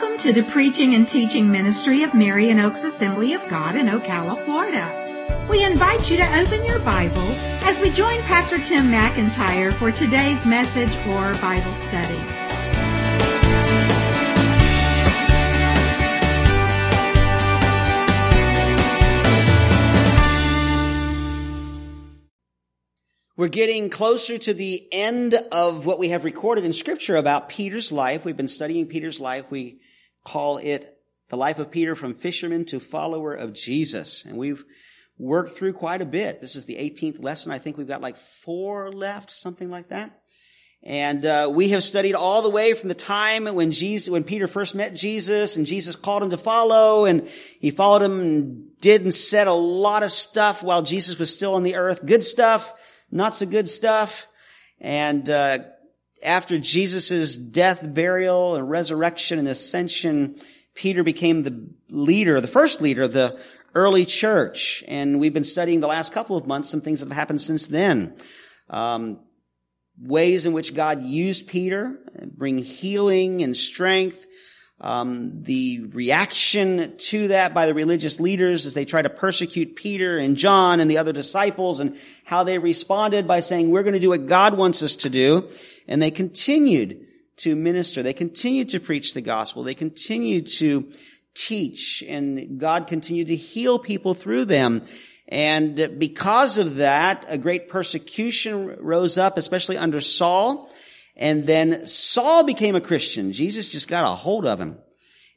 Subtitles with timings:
[0.00, 4.42] Welcome to the preaching and teaching ministry of Marion Oaks Assembly of God in Ocala,
[4.46, 5.46] Florida.
[5.50, 10.42] We invite you to open your Bible as we join Pastor Tim McIntyre for today's
[10.46, 12.16] message or Bible study.
[23.36, 27.92] We're getting closer to the end of what we have recorded in scripture about Peter's
[27.92, 28.24] life.
[28.24, 29.44] We've been studying Peter's life.
[29.50, 29.80] We
[30.24, 30.98] call it
[31.28, 34.24] the life of Peter from fisherman to follower of Jesus.
[34.24, 34.64] And we've
[35.18, 36.40] worked through quite a bit.
[36.40, 37.52] This is the 18th lesson.
[37.52, 40.18] I think we've got like four left, something like that.
[40.82, 44.46] And uh, we have studied all the way from the time when Jesus, when Peter
[44.46, 47.28] first met Jesus, and Jesus called him to follow, and
[47.60, 51.54] he followed him and did and said a lot of stuff while Jesus was still
[51.54, 52.04] on the earth.
[52.04, 52.72] Good stuff
[53.10, 54.28] not so good stuff.
[54.80, 55.58] And uh,
[56.22, 60.36] after Jesus' death, burial, and resurrection and ascension,
[60.74, 63.38] Peter became the leader, the first leader of the
[63.74, 64.84] early church.
[64.88, 67.66] And we've been studying the last couple of months some things that have happened since
[67.66, 68.16] then.
[68.68, 69.20] Um,
[70.00, 74.26] ways in which God used Peter, bring healing and strength,
[74.80, 80.16] um, the reaction to that by the religious leaders as they try to persecute Peter
[80.16, 84.00] and John and the other disciples and how they responded by saying, we're going to
[84.00, 85.50] do what God wants us to do.
[85.86, 87.06] And they continued
[87.38, 88.02] to minister.
[88.02, 89.64] They continued to preach the gospel.
[89.64, 90.90] They continued to
[91.34, 94.84] teach and God continued to heal people through them.
[95.28, 100.70] And because of that, a great persecution rose up, especially under Saul.
[101.20, 103.32] And then Saul became a Christian.
[103.32, 104.78] Jesus just got a hold of him.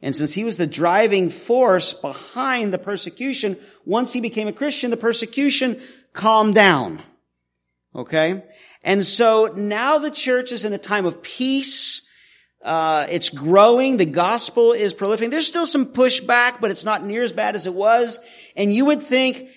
[0.02, 4.92] And since he was the driving force behind the persecution, once he became a Christian,
[4.92, 5.82] the persecution
[6.14, 7.02] calmed down.
[7.94, 8.44] Okay?
[8.84, 12.02] And so now the church is in a time of peace.
[12.64, 13.98] Uh, it's growing.
[13.98, 15.32] The gospel is proliferating.
[15.32, 18.20] There's still some pushback, but it's not near as bad as it was.
[18.56, 19.50] And you would think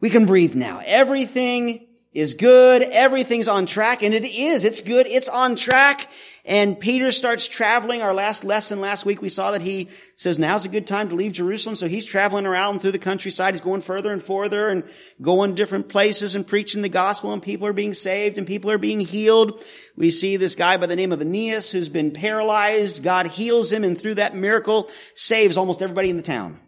[0.00, 0.82] we can breathe now.
[0.84, 2.82] Everything is good.
[2.82, 4.02] Everything's on track.
[4.02, 4.64] And it is.
[4.64, 5.06] It's good.
[5.08, 6.08] It's on track.
[6.44, 8.02] And Peter starts traveling.
[8.02, 11.16] Our last lesson last week, we saw that he says now's a good time to
[11.16, 11.74] leave Jerusalem.
[11.74, 13.54] So he's traveling around through the countryside.
[13.54, 14.84] He's going further and further and
[15.20, 18.78] going different places and preaching the gospel and people are being saved and people are
[18.78, 19.64] being healed.
[19.96, 23.02] We see this guy by the name of Aeneas who's been paralyzed.
[23.02, 26.60] God heals him and through that miracle saves almost everybody in the town.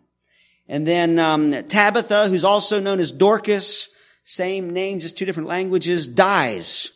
[0.69, 3.91] And then um, Tabitha, who's also known as Dorcas,
[4.29, 6.91] same name, just two different languages, dies.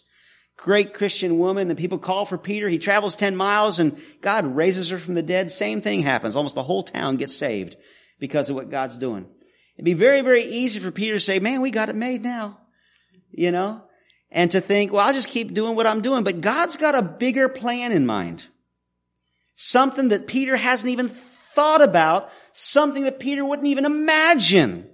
[0.56, 1.68] Great Christian woman.
[1.68, 2.68] The people call for Peter.
[2.68, 5.52] He travels 10 miles and God raises her from the dead.
[5.52, 6.34] Same thing happens.
[6.34, 7.76] Almost the whole town gets saved
[8.18, 9.28] because of what God's doing.
[9.76, 12.58] It'd be very, very easy for Peter to say, man, we got it made now.
[13.30, 13.84] You know?
[14.32, 16.24] And to think, well, I'll just keep doing what I'm doing.
[16.24, 18.44] But God's got a bigger plan in mind.
[19.54, 22.28] Something that Peter hasn't even thought about.
[22.50, 24.89] Something that Peter wouldn't even imagine.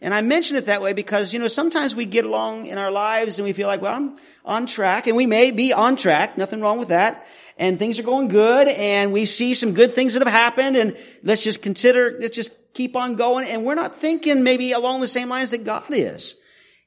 [0.00, 2.90] And I mention it that way because, you know, sometimes we get along in our
[2.90, 6.36] lives and we feel like, well, I'm on track and we may be on track.
[6.36, 7.26] Nothing wrong with that.
[7.56, 10.96] And things are going good and we see some good things that have happened and
[11.22, 13.48] let's just consider, let's just keep on going.
[13.48, 16.36] And we're not thinking maybe along the same lines that God is.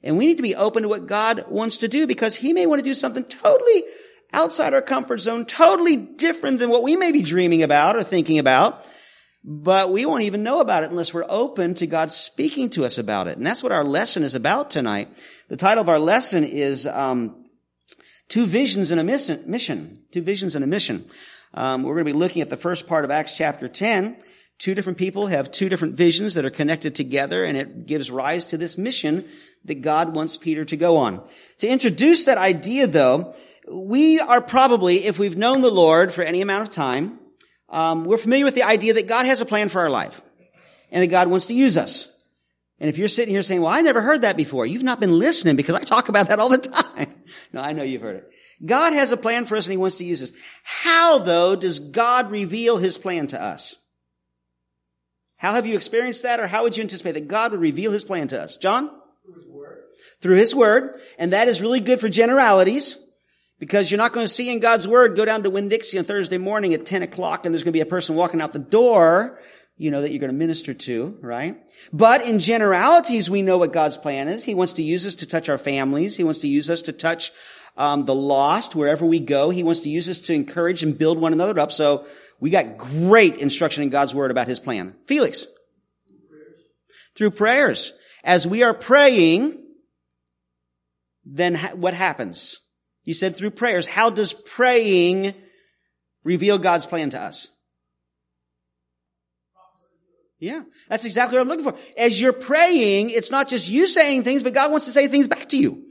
[0.04, 2.68] And we need to be open to what God wants to do because He may
[2.68, 3.84] want to do something totally
[4.32, 8.38] outside our comfort zone, totally different than what we may be dreaming about or thinking
[8.38, 8.86] about.
[9.44, 12.98] But we won't even know about it unless we're open to God speaking to us
[12.98, 13.38] about it.
[13.38, 15.10] And that's what our lesson is about tonight.
[15.48, 17.46] The title of our lesson is um,
[18.28, 20.04] Two Visions and a Mission.
[20.12, 21.06] Two Visions and a Mission.
[21.54, 24.18] Um, we're going to be looking at the first part of Acts chapter 10.
[24.60, 28.46] Two different people have two different visions that are connected together, and it gives rise
[28.48, 29.24] to this mission
[29.64, 31.26] that God wants Peter to go on.
[31.60, 33.34] To introduce that idea, though,
[33.72, 37.20] we are probably, if we've known the Lord for any amount of time,
[37.70, 40.22] um, we're familiar with the idea that God has a plan for our life
[40.92, 42.08] and that God wants to use us.
[42.80, 45.20] And if you're sitting here saying, well, I never heard that before, you've not been
[45.20, 47.14] listening because I talk about that all the time.
[47.52, 48.30] no, I know you've heard it.
[48.66, 50.32] God has a plan for us and he wants to use us.
[50.64, 53.76] How though does God reveal his plan to us?
[55.38, 58.04] How have you experienced that or how would you anticipate that God would reveal his
[58.04, 58.58] plan to us?
[58.58, 58.90] John?
[59.26, 59.78] Through his word.
[60.22, 61.00] Through his word.
[61.18, 62.98] And that is really good for generalities.
[63.60, 66.38] Because you're not going to see in God's Word, go down to Winn-Dixie on Thursday
[66.38, 69.38] morning at 10 o'clock and there's going to be a person walking out the door,
[69.78, 71.58] you know, that you're going to minister to, right?
[71.92, 74.46] But in generalities, we know what God's plan is.
[74.46, 76.16] He wants to use us to touch our families.
[76.16, 77.34] He wants to use us to touch
[77.76, 79.50] um, the lost wherever we go.
[79.50, 81.72] He wants to use us to encourage and build one another up.
[81.72, 82.06] So
[82.40, 84.96] we got great instruction in God's Word about His plan.
[85.06, 85.48] Felix.
[87.16, 87.94] Through prayers.
[88.24, 89.64] As we are praying,
[91.26, 92.60] then ha- what happens?
[93.10, 93.88] You said through prayers.
[93.88, 95.34] How does praying
[96.24, 97.48] reveal God's plan to us?
[100.38, 101.76] Yeah, that's exactly what I'm looking for.
[101.98, 105.28] As you're praying, it's not just you saying things, but God wants to say things
[105.28, 105.86] back to you.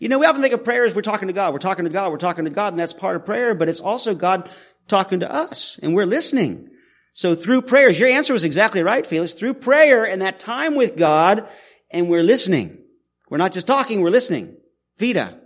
[0.00, 1.92] You know, we often think of prayer as we're talking to God, we're talking to
[1.92, 4.50] God, we're talking to God, and that's part of prayer, but it's also God
[4.88, 6.70] talking to us, and we're listening.
[7.12, 9.32] So through prayers, your answer was exactly right, Felix.
[9.32, 11.48] Through prayer and that time with God,
[11.92, 12.82] and we're listening.
[13.30, 14.56] We're not just talking, we're listening.
[14.98, 15.38] Vita.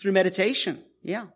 [0.00, 0.82] Through meditation.
[1.02, 1.26] Yeah.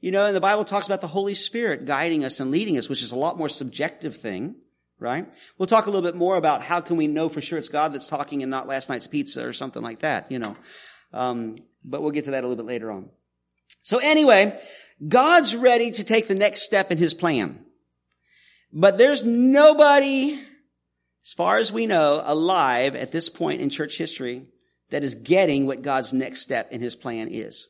[0.00, 2.88] You know, and the Bible talks about the Holy Spirit guiding us and leading us,
[2.88, 4.54] which is a lot more subjective thing,
[4.98, 5.26] right?
[5.58, 7.92] We'll talk a little bit more about how can we know for sure it's God
[7.92, 10.56] that's talking and not last night's pizza or something like that, you know.
[11.12, 13.10] Um, but we'll get to that a little bit later on.
[13.82, 14.58] So anyway,
[15.06, 17.64] God's ready to take the next step in His plan.
[18.72, 20.40] But there's nobody,
[21.24, 24.46] as far as we know, alive at this point in church history
[24.90, 27.68] that is getting what God's next step in His plan is.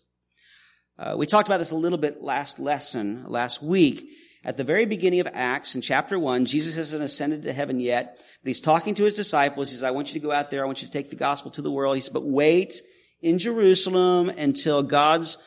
[0.98, 4.08] Uh, we talked about this a little bit last lesson, last week.
[4.44, 8.16] At the very beginning of Acts in chapter 1, Jesus hasn't ascended to heaven yet,
[8.42, 9.68] but he's talking to his disciples.
[9.68, 10.62] He says, I want you to go out there.
[10.62, 11.96] I want you to take the gospel to the world.
[11.96, 12.80] He says, but wait
[13.20, 15.38] in Jerusalem until God's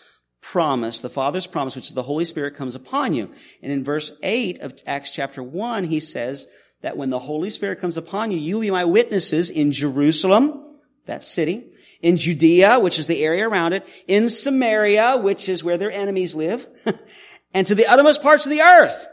[0.41, 3.29] promise, the Father's promise, which is the Holy Spirit comes upon you.
[3.61, 6.47] And in verse 8 of Acts chapter 1, he says
[6.81, 10.70] that when the Holy Spirit comes upon you, you will be my witnesses in Jerusalem,
[11.05, 11.65] that city,
[12.01, 16.35] in Judea, which is the area around it, in Samaria, which is where their enemies
[16.35, 16.67] live,
[17.53, 19.07] and to the uttermost parts of the earth.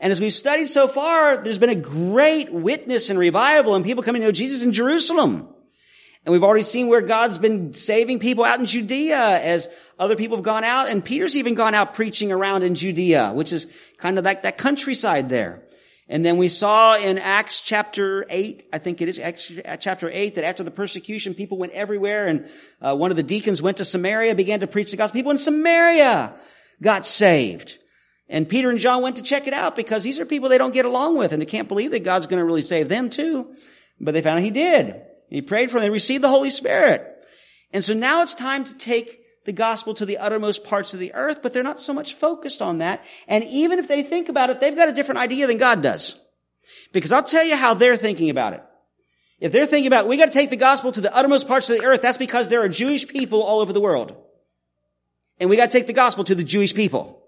[0.00, 4.02] And as we've studied so far, there's been a great witness and revival and people
[4.02, 5.48] coming to know Jesus in Jerusalem.
[6.24, 9.68] And we've already seen where God's been saving people out in Judea as
[9.98, 10.88] other people have gone out.
[10.88, 13.66] And Peter's even gone out preaching around in Judea, which is
[13.98, 15.63] kind of like that countryside there.
[16.08, 20.34] And then we saw in Acts chapter 8, I think it is Acts chapter 8,
[20.34, 22.48] that after the persecution, people went everywhere and
[22.82, 25.18] uh, one of the deacons went to Samaria, began to preach the gospel.
[25.18, 26.34] People in Samaria
[26.82, 27.78] got saved.
[28.28, 30.74] And Peter and John went to check it out because these are people they don't
[30.74, 33.54] get along with and they can't believe that God's going to really save them too.
[33.98, 35.00] But they found out he did.
[35.30, 35.82] He prayed for them.
[35.82, 37.14] They received the Holy Spirit.
[37.72, 41.12] And so now it's time to take the gospel to the uttermost parts of the
[41.14, 43.04] earth, but they're not so much focused on that.
[43.28, 46.20] And even if they think about it, they've got a different idea than God does.
[46.92, 48.62] Because I'll tell you how they're thinking about it.
[49.40, 51.78] If they're thinking about, we got to take the gospel to the uttermost parts of
[51.78, 54.16] the earth, that's because there are Jewish people all over the world.
[55.38, 57.22] And we got to take the gospel to the Jewish people.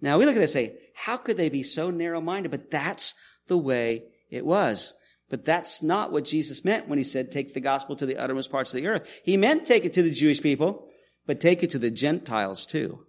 [0.00, 2.50] Now we look at this and say, how could they be so narrow-minded?
[2.50, 3.14] But that's
[3.46, 4.94] the way it was.
[5.28, 8.50] But that's not what Jesus meant when he said, take the gospel to the uttermost
[8.50, 9.20] parts of the earth.
[9.24, 10.88] He meant take it to the Jewish people,
[11.26, 13.06] but take it to the Gentiles too.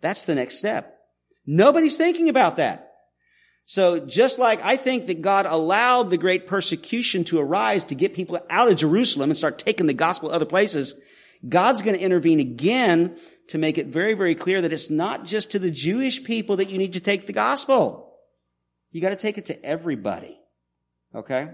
[0.00, 0.98] That's the next step.
[1.46, 2.88] Nobody's thinking about that.
[3.64, 8.14] So just like I think that God allowed the great persecution to arise to get
[8.14, 10.94] people out of Jerusalem and start taking the gospel to other places,
[11.48, 13.16] God's going to intervene again
[13.48, 16.70] to make it very, very clear that it's not just to the Jewish people that
[16.70, 18.12] you need to take the gospel.
[18.90, 20.39] You got to take it to everybody.
[21.14, 21.50] Okay?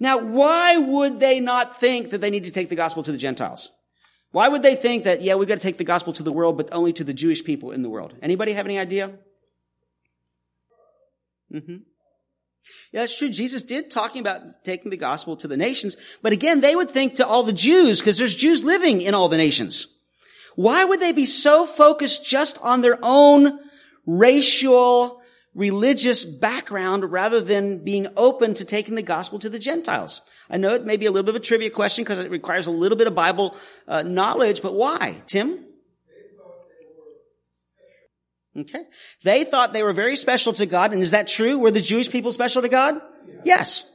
[0.00, 3.18] Now, why would they not think that they need to take the gospel to the
[3.18, 3.70] Gentiles?
[4.32, 6.56] Why would they think that, yeah, we've got to take the gospel to the world,
[6.56, 8.14] but only to the Jewish people in the world?
[8.22, 9.12] Anybody have any idea?
[11.52, 11.76] Mm-hmm.
[12.92, 13.28] Yeah, that's true.
[13.28, 17.16] Jesus did talking about taking the gospel to the nations, but again, they would think
[17.16, 19.88] to all the Jews, because there's Jews living in all the nations.
[20.54, 23.58] Why would they be so focused just on their own
[24.06, 25.21] racial,
[25.54, 30.20] religious background rather than being open to taking the gospel to the Gentiles?
[30.48, 32.66] I know it may be a little bit of a trivia question because it requires
[32.66, 33.56] a little bit of Bible
[33.88, 35.22] uh, knowledge, but why?
[35.26, 35.66] Tim?
[38.54, 38.82] Okay.
[39.24, 41.58] They thought they were very special to God, and is that true?
[41.58, 43.00] Were the Jewish people special to God?
[43.26, 43.40] Yeah.
[43.44, 43.90] Yes.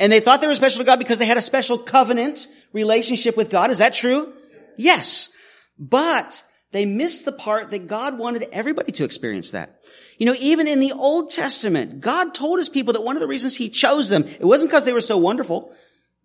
[0.00, 3.36] And they thought they were special to God because they had a special covenant relationship
[3.36, 3.70] with God.
[3.70, 4.32] Is that true?
[4.76, 5.28] Yes.
[5.78, 9.80] But they missed the part that God wanted everybody to experience that.
[10.18, 13.26] You know, even in the Old Testament, God told his people that one of the
[13.26, 15.74] reasons he chose them, it wasn't because they were so wonderful.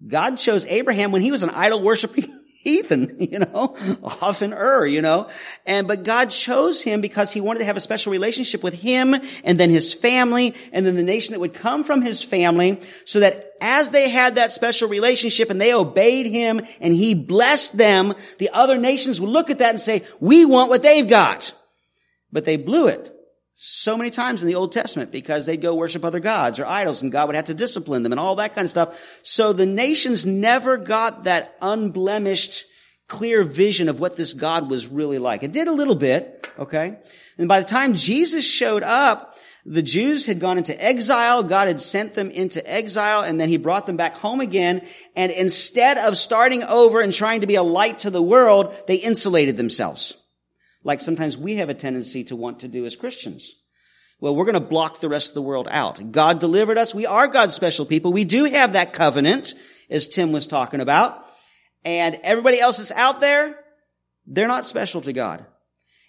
[0.05, 2.27] God chose Abraham when he was an idol worshiping
[2.65, 3.75] heathen, you know,
[4.21, 5.29] off in Ur, you know.
[5.65, 9.15] And, but God chose him because he wanted to have a special relationship with him
[9.45, 13.21] and then his family and then the nation that would come from his family so
[13.21, 18.13] that as they had that special relationship and they obeyed him and he blessed them,
[18.39, 21.53] the other nations would look at that and say, we want what they've got.
[22.31, 23.14] But they blew it
[23.57, 27.01] so many times in the Old Testament because they'd go worship other gods or idols
[27.01, 29.19] and God would have to discipline them and all that kind of stuff.
[29.23, 32.65] So the nations never got that unblemished,
[33.07, 35.41] clear vision of what this God was really like.
[35.41, 36.97] It did a little bit, okay?
[37.37, 41.41] And by the time Jesus showed up, the Jews had gone into exile.
[41.41, 44.85] God had sent them into exile and then he brought them back home again.
[45.15, 48.95] And instead of starting over and trying to be a light to the world, they
[48.95, 50.13] insulated themselves
[50.85, 53.55] like sometimes we have a tendency to want to do as Christians.
[54.21, 56.11] well, we're going to block the rest of the world out.
[56.11, 56.95] God delivered us.
[56.95, 58.13] We are God's special people.
[58.13, 59.55] We do have that covenant,
[59.89, 61.27] as Tim was talking about.
[61.83, 63.59] And everybody else that's out there,
[64.25, 65.45] they're not special to God.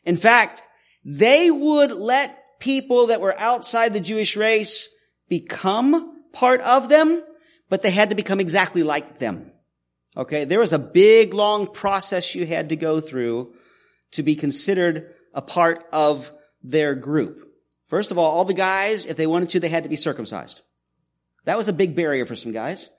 [0.05, 0.63] In fact,
[1.05, 4.89] they would let people that were outside the Jewish race
[5.29, 7.23] become part of them,
[7.71, 9.51] but they had to become exactly like them.
[10.17, 13.55] Okay, there was a big, long process you had to go through
[14.13, 16.31] to be considered a part of
[16.63, 17.47] their group.
[17.89, 20.61] First of all, all the guys, if they wanted to, they had to be circumcised.
[21.45, 22.91] That was a big barrier for some guys.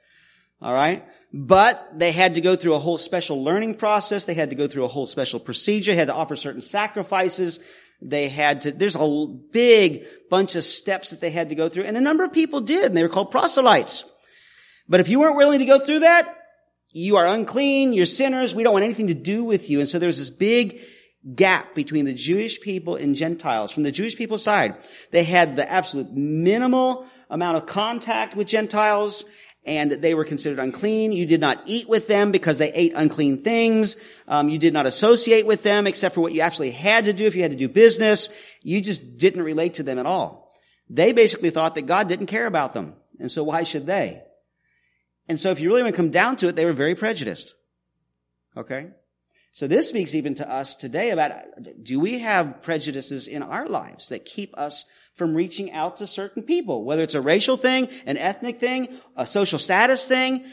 [0.62, 1.06] All right.
[1.34, 4.24] But they had to go through a whole special learning process.
[4.24, 7.60] They had to go through a whole special procedure, they had to offer certain sacrifices.
[8.00, 11.86] They had to, there's a big bunch of steps that they had to go through.
[11.86, 14.06] And a number of people did, and they were called proselytes.
[14.88, 16.38] But if you weren't willing to go through that,
[16.92, 19.80] you are unclean, you're sinners, we don't want anything to do with you.
[19.80, 20.80] And so there's this big
[21.36, 23.72] gap between the Jewish people and Gentiles.
[23.72, 24.77] From the Jewish people side,
[25.12, 29.25] they had the absolute minimal amount of contact with Gentiles
[29.67, 31.12] and they were considered unclean.
[31.12, 33.98] You did not eat with them because they ate unclean things.
[34.27, 37.25] Um, you did not associate with them except for what you actually had to do
[37.25, 38.29] if you had to do business.
[38.63, 40.53] You just didn't relate to them at all.
[40.89, 42.96] They basically thought that God didn't care about them.
[43.19, 44.22] And so why should they?
[45.27, 47.53] And so if you really want to come down to it, they were very prejudiced.
[48.55, 48.88] Okay?
[49.58, 51.32] So this speaks even to us today about
[51.82, 54.86] do we have prejudices in our lives that keep us
[55.16, 59.26] from reaching out to certain people, whether it's a racial thing, an ethnic thing, a
[59.26, 60.46] social status thing.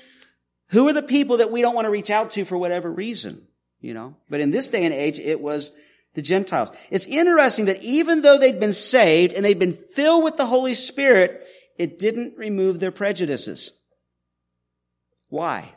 [0.68, 3.46] Who are the people that we don't want to reach out to for whatever reason?
[3.78, 5.70] You know, but in this day and age, it was
[6.14, 6.72] the Gentiles.
[6.90, 10.72] It's interesting that even though they'd been saved and they'd been filled with the Holy
[10.72, 11.44] Spirit,
[11.76, 13.70] it didn't remove their prejudices.
[15.28, 15.74] Why?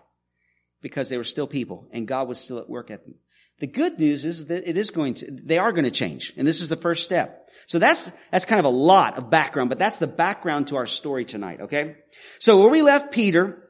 [0.82, 3.16] Because they were still people and God was still at work at them.
[3.60, 6.34] The good news is that it is going to, they are going to change.
[6.38, 7.50] And this is the first step.
[7.66, 10.88] So that's, that's kind of a lot of background, but that's the background to our
[10.88, 11.96] story tonight, okay?
[12.40, 13.68] So where we left Peter,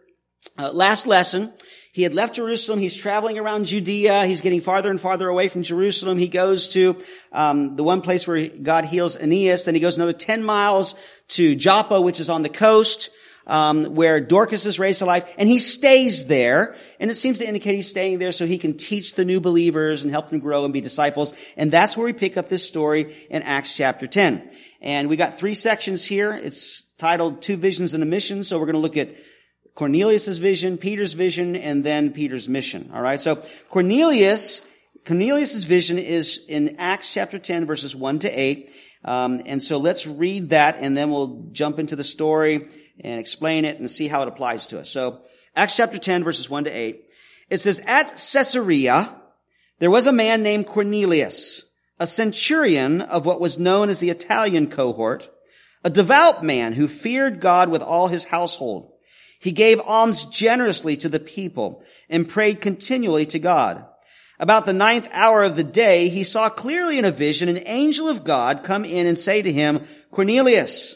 [0.59, 1.53] uh, last lesson,
[1.93, 2.79] he had left Jerusalem.
[2.79, 4.27] He's traveling around Judea.
[4.27, 6.19] He's getting farther and farther away from Jerusalem.
[6.19, 6.97] He goes to
[7.31, 9.63] um, the one place where God heals Aeneas.
[9.63, 10.93] Then he goes another 10 miles
[11.29, 13.09] to Joppa, which is on the coast
[13.47, 16.75] um, where Dorcas is raised to life, and he stays there.
[16.99, 20.03] And it seems to indicate he's staying there so he can teach the new believers
[20.03, 21.33] and help them grow and be disciples.
[21.55, 24.51] And that's where we pick up this story in Acts chapter 10.
[24.81, 26.33] And we got three sections here.
[26.33, 28.43] It's titled Two Visions and a Mission.
[28.43, 29.15] So we're going to look at
[29.75, 32.91] Cornelius' vision, Peter's vision, and then Peter's mission.
[32.93, 33.21] All right.
[33.21, 34.67] So Cornelius,
[35.05, 38.71] Cornelius' vision is in Acts chapter 10 verses 1 to 8.
[39.05, 42.67] Um, and so let's read that and then we'll jump into the story
[43.01, 44.89] and explain it and see how it applies to us.
[44.89, 45.21] So
[45.55, 47.03] Acts chapter 10 verses 1 to 8.
[47.49, 49.15] It says, at Caesarea,
[49.79, 51.65] there was a man named Cornelius,
[51.99, 55.29] a centurion of what was known as the Italian cohort,
[55.83, 58.91] a devout man who feared God with all his household.
[59.39, 63.85] He gave alms generously to the people and prayed continually to God.
[64.39, 68.09] About the ninth hour of the day, he saw clearly in a vision an angel
[68.09, 70.95] of God come in and say to him, Cornelius.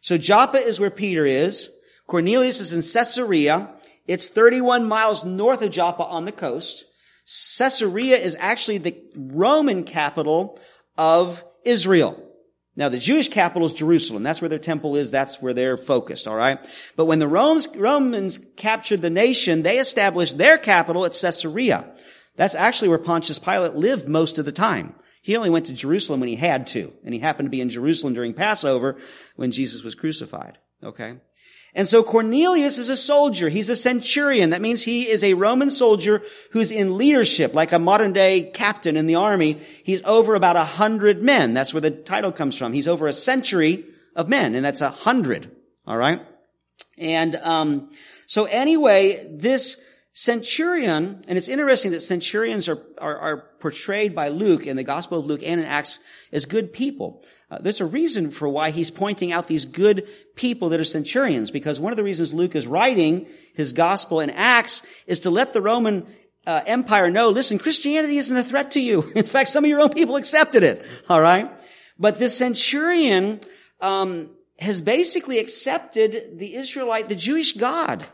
[0.00, 1.70] So Joppa is where Peter is.
[2.06, 3.70] Cornelius is in Caesarea.
[4.06, 6.84] It's 31 miles north of Joppa on the coast.
[7.58, 10.58] Caesarea is actually the Roman capital
[10.96, 12.24] of Israel.
[12.74, 14.22] Now the Jewish capital is Jerusalem.
[14.22, 15.10] That's where their temple is.
[15.10, 16.26] That's where they're focused.
[16.26, 16.58] All right.
[16.96, 21.92] But when the Romans, captured the nation, they established their capital at Caesarea.
[22.36, 24.94] That's actually where Pontius Pilate lived most of the time.
[25.28, 27.68] He only went to Jerusalem when he had to, and he happened to be in
[27.68, 28.96] Jerusalem during Passover
[29.36, 30.56] when Jesus was crucified.
[30.82, 31.16] Okay?
[31.74, 33.50] And so Cornelius is a soldier.
[33.50, 34.48] He's a centurion.
[34.48, 38.96] That means he is a Roman soldier who's in leadership, like a modern day captain
[38.96, 39.60] in the army.
[39.84, 41.52] He's over about a hundred men.
[41.52, 42.72] That's where the title comes from.
[42.72, 43.84] He's over a century
[44.16, 45.54] of men, and that's a hundred.
[45.86, 46.22] All right?
[46.96, 47.90] And um,
[48.26, 49.76] so anyway, this
[50.12, 55.18] centurion, and it's interesting that centurions are, are, are, portrayed by Luke in the Gospel
[55.18, 55.98] of Luke and in Acts
[56.32, 57.24] as good people.
[57.50, 61.50] Uh, there's a reason for why he's pointing out these good people that are centurions,
[61.50, 65.52] because one of the reasons Luke is writing his Gospel in Acts is to let
[65.52, 66.06] the Roman
[66.46, 69.12] uh, Empire know, listen, Christianity isn't a threat to you.
[69.16, 70.84] In fact, some of your own people accepted it.
[71.08, 71.50] All right,
[71.98, 73.40] but this centurion
[73.80, 78.06] um, has basically accepted the Israelite, the Jewish God.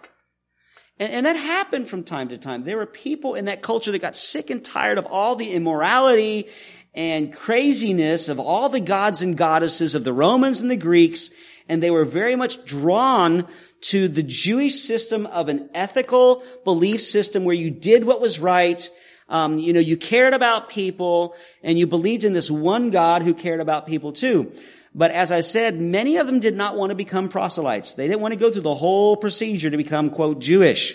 [0.98, 2.64] And, and, that happened from time to time.
[2.64, 6.48] There were people in that culture that got sick and tired of all the immorality
[6.94, 11.30] and craziness of all the gods and goddesses of the Romans and the Greeks,
[11.68, 13.48] and they were very much drawn
[13.80, 18.88] to the Jewish system of an ethical belief system where you did what was right,
[19.28, 23.34] um, you know, you cared about people, and you believed in this one God who
[23.34, 24.52] cared about people too.
[24.94, 27.94] But as I said, many of them did not want to become proselytes.
[27.94, 30.94] They didn't want to go through the whole procedure to become, quote, Jewish.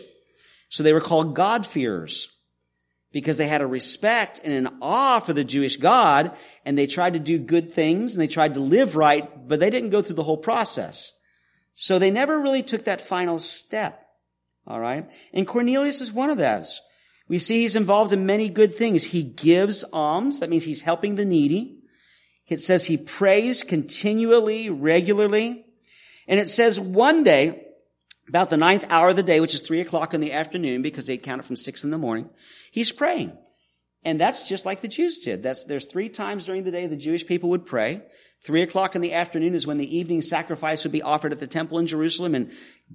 [0.70, 2.30] So they were called God-fearers
[3.12, 6.32] because they had a respect and an awe for the Jewish God
[6.64, 9.70] and they tried to do good things and they tried to live right, but they
[9.70, 11.12] didn't go through the whole process.
[11.74, 14.06] So they never really took that final step.
[14.68, 15.10] All right.
[15.34, 16.82] And Cornelius is one of those.
[17.28, 19.04] We see he's involved in many good things.
[19.04, 20.40] He gives alms.
[20.40, 21.79] That means he's helping the needy.
[22.50, 25.66] It says he prays continually, regularly.
[26.28, 27.66] And it says one day,
[28.28, 31.08] about the ninth hour of the day, which is three o'clock in the afternoon, because
[31.08, 32.30] they count it from six in the morning,
[32.72, 33.36] he's praying.
[34.04, 35.44] And that's just like the Jews did.
[35.44, 38.02] That's, there's three times during the day the Jewish people would pray.
[38.42, 41.48] Three o'clock in the afternoon is when the evening sacrifice would be offered at the
[41.48, 42.52] temple in Jerusalem and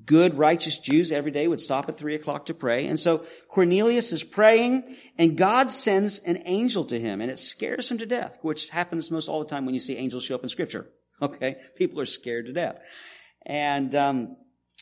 [0.06, 2.86] good, righteous Jews every day would stop at three o'clock to pray.
[2.86, 7.90] And so Cornelius is praying and God sends an angel to him and it scares
[7.90, 10.42] him to death, which happens most all the time when you see angels show up
[10.42, 10.88] in scripture.
[11.22, 11.58] Okay.
[11.76, 12.80] People are scared to death.
[13.46, 14.36] And, um,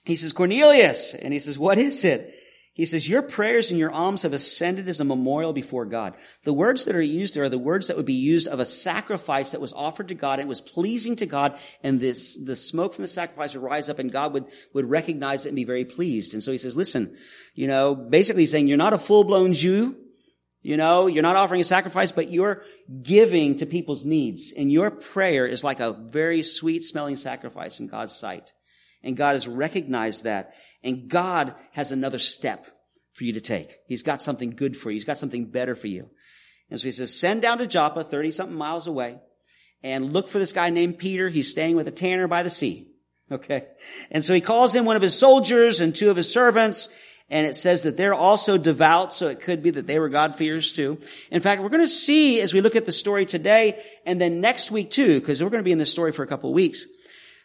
[0.04, 1.14] he says, Cornelius.
[1.14, 2.34] And he says, what is it?
[2.74, 6.14] He says, your prayers and your alms have ascended as a memorial before God.
[6.44, 8.64] The words that are used there are the words that would be used of a
[8.64, 10.40] sacrifice that was offered to God.
[10.40, 13.98] It was pleasing to God and this, the smoke from the sacrifice would rise up
[13.98, 16.32] and God would, would recognize it and be very pleased.
[16.32, 17.14] And so he says, listen,
[17.54, 19.96] you know, basically saying you're not a full-blown Jew.
[20.62, 22.62] You know, you're not offering a sacrifice, but you're
[23.02, 24.52] giving to people's needs.
[24.56, 28.52] And your prayer is like a very sweet smelling sacrifice in God's sight.
[29.04, 30.54] And God has recognized that.
[30.82, 32.66] And God has another step
[33.12, 33.76] for you to take.
[33.86, 34.94] He's got something good for you.
[34.94, 36.08] He's got something better for you.
[36.70, 39.18] And so he says, send down to Joppa, 30 something miles away,
[39.82, 41.28] and look for this guy named Peter.
[41.28, 42.88] He's staying with a tanner by the sea.
[43.30, 43.64] Okay.
[44.10, 46.90] And so he calls in one of his soldiers and two of his servants.
[47.30, 50.72] And it says that they're also devout, so it could be that they were God-fearers
[50.72, 50.98] too.
[51.30, 54.42] In fact, we're going to see as we look at the story today and then
[54.42, 56.54] next week too, because we're going to be in this story for a couple of
[56.54, 56.84] weeks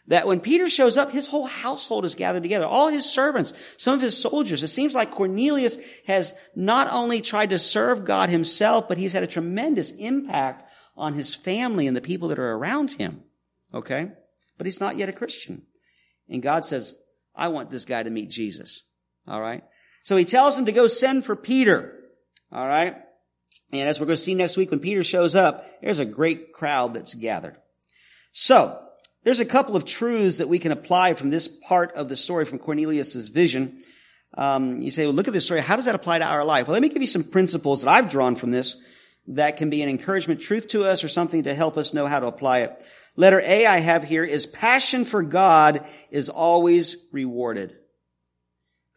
[0.07, 2.65] that when Peter shows up, his whole household is gathered together.
[2.65, 4.63] All his servants, some of his soldiers.
[4.63, 9.23] It seems like Cornelius has not only tried to serve God himself, but he's had
[9.23, 10.63] a tremendous impact
[10.95, 13.23] on his family and the people that are around him.
[13.73, 14.09] Okay?
[14.57, 15.63] But he's not yet a Christian.
[16.29, 16.95] And God says,
[17.35, 18.83] I want this guy to meet Jesus.
[19.27, 19.63] All right?
[20.03, 21.93] So he tells him to go send for Peter.
[22.51, 22.95] All right?
[23.73, 26.53] And as we're going to see next week when Peter shows up, there's a great
[26.53, 27.57] crowd that's gathered.
[28.31, 28.79] So,
[29.23, 32.45] there's a couple of truths that we can apply from this part of the story
[32.45, 33.81] from Cornelius' vision.
[34.33, 35.61] Um, you say, well, look at this story.
[35.61, 36.67] How does that apply to our life?
[36.67, 38.77] Well, let me give you some principles that I've drawn from this
[39.27, 42.19] that can be an encouragement truth to us or something to help us know how
[42.19, 42.85] to apply it.
[43.15, 47.75] Letter A I have here is passion for God is always rewarded.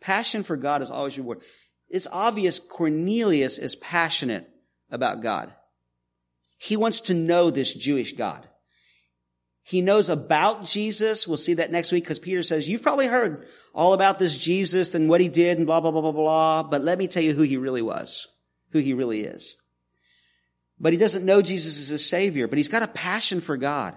[0.01, 1.45] Passion for God is always rewarded.
[1.89, 4.49] It's obvious Cornelius is passionate
[4.91, 5.53] about God.
[6.59, 8.47] He wants to know this Jewish God.
[9.71, 11.29] He knows about Jesus.
[11.29, 14.93] We'll see that next week because Peter says, you've probably heard all about this Jesus
[14.97, 16.63] and what he did and blah, blah, blah, blah, blah.
[16.65, 18.27] But let me tell you who he really was,
[18.73, 19.55] who he really is.
[20.81, 23.95] But he doesn't know Jesus as his savior, but he's got a passion for God.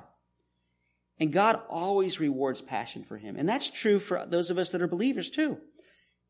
[1.20, 3.36] And God always rewards passion for him.
[3.36, 5.58] And that's true for those of us that are believers too.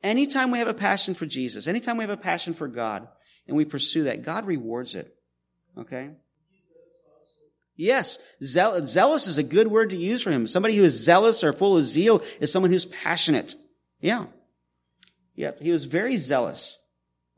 [0.02, 3.10] Anytime we have a passion for Jesus, anytime we have a passion for God,
[3.46, 5.14] and we pursue that, God rewards it.
[5.78, 6.12] Okay?
[7.76, 10.46] Yes, zealous is a good word to use for him.
[10.46, 13.56] Somebody who is zealous or full of zeal is someone who's passionate.
[14.00, 14.26] Yeah.
[15.36, 16.78] Yep, he was very zealous.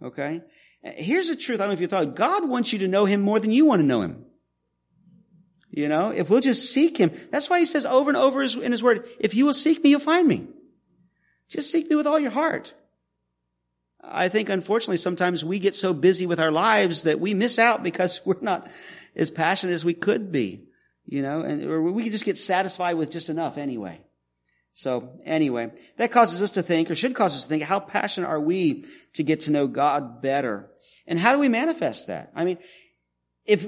[0.04, 0.42] Okay?
[0.84, 1.60] Here's the truth.
[1.60, 2.16] I don't know if you thought.
[2.16, 4.26] God wants you to know him more than you want to know him.
[5.72, 7.12] You know, if we'll just seek him.
[7.32, 9.90] That's why he says over and over in his word, if you will seek me,
[9.90, 10.48] you'll find me.
[11.50, 12.74] Just seek me with all your heart.
[14.08, 17.84] I think unfortunately sometimes we get so busy with our lives that we miss out
[17.84, 18.70] because we're not
[19.16, 20.66] as passionate as we could be,
[21.06, 24.02] you know, and or we just get satisfied with just enough anyway.
[24.74, 28.28] So anyway, that causes us to think, or should cause us to think, how passionate
[28.28, 30.70] are we to get to know God better?
[31.08, 32.32] And how do we manifest that?
[32.36, 32.58] I mean,
[33.46, 33.66] if,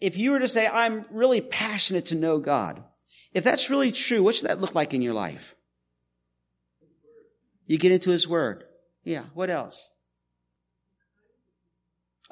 [0.00, 2.84] if you were to say, I'm really passionate to know God,
[3.32, 5.54] if that's really true, what should that look like in your life?
[7.66, 8.64] You get into His Word.
[9.04, 9.24] Yeah.
[9.34, 9.88] What else?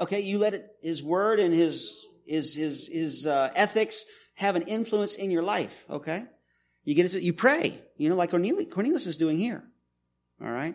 [0.01, 4.63] Okay, you let it, his word and his his his his uh, ethics have an
[4.63, 6.25] influence in your life, okay?
[6.85, 9.63] You get it, you pray, you know, like Cornelius is doing here.
[10.43, 10.75] All right?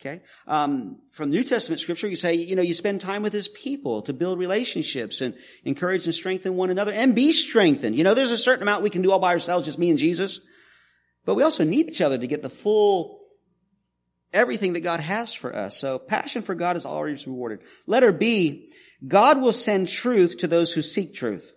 [0.00, 0.22] Okay.
[0.46, 4.00] Um, from New Testament scripture, you say, you know, you spend time with his people
[4.02, 7.94] to build relationships and encourage and strengthen one another and be strengthened.
[7.96, 9.98] You know, there's a certain amount we can do all by ourselves, just me and
[9.98, 10.40] Jesus.
[11.26, 13.19] But we also need each other to get the full
[14.32, 15.76] everything that God has for us.
[15.76, 17.60] So passion for God is always rewarded.
[17.86, 18.70] Letter B,
[19.06, 21.52] God will send truth to those who seek truth.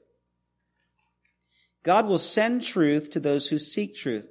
[1.84, 4.26] God will send truth to those who seek truth.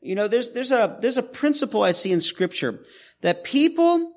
[0.00, 2.84] You know, there's, there's a, there's a principle I see in scripture
[3.22, 4.12] that people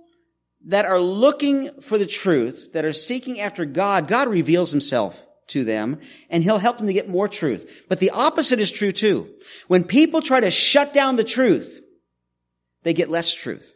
[0.65, 5.63] that are looking for the truth, that are seeking after God, God reveals himself to
[5.63, 7.85] them and he'll help them to get more truth.
[7.87, 9.29] But the opposite is true too.
[9.67, 11.81] When people try to shut down the truth,
[12.83, 13.73] they get less truth.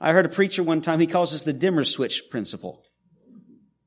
[0.00, 2.82] I heard a preacher one time, he calls this the dimmer switch principle.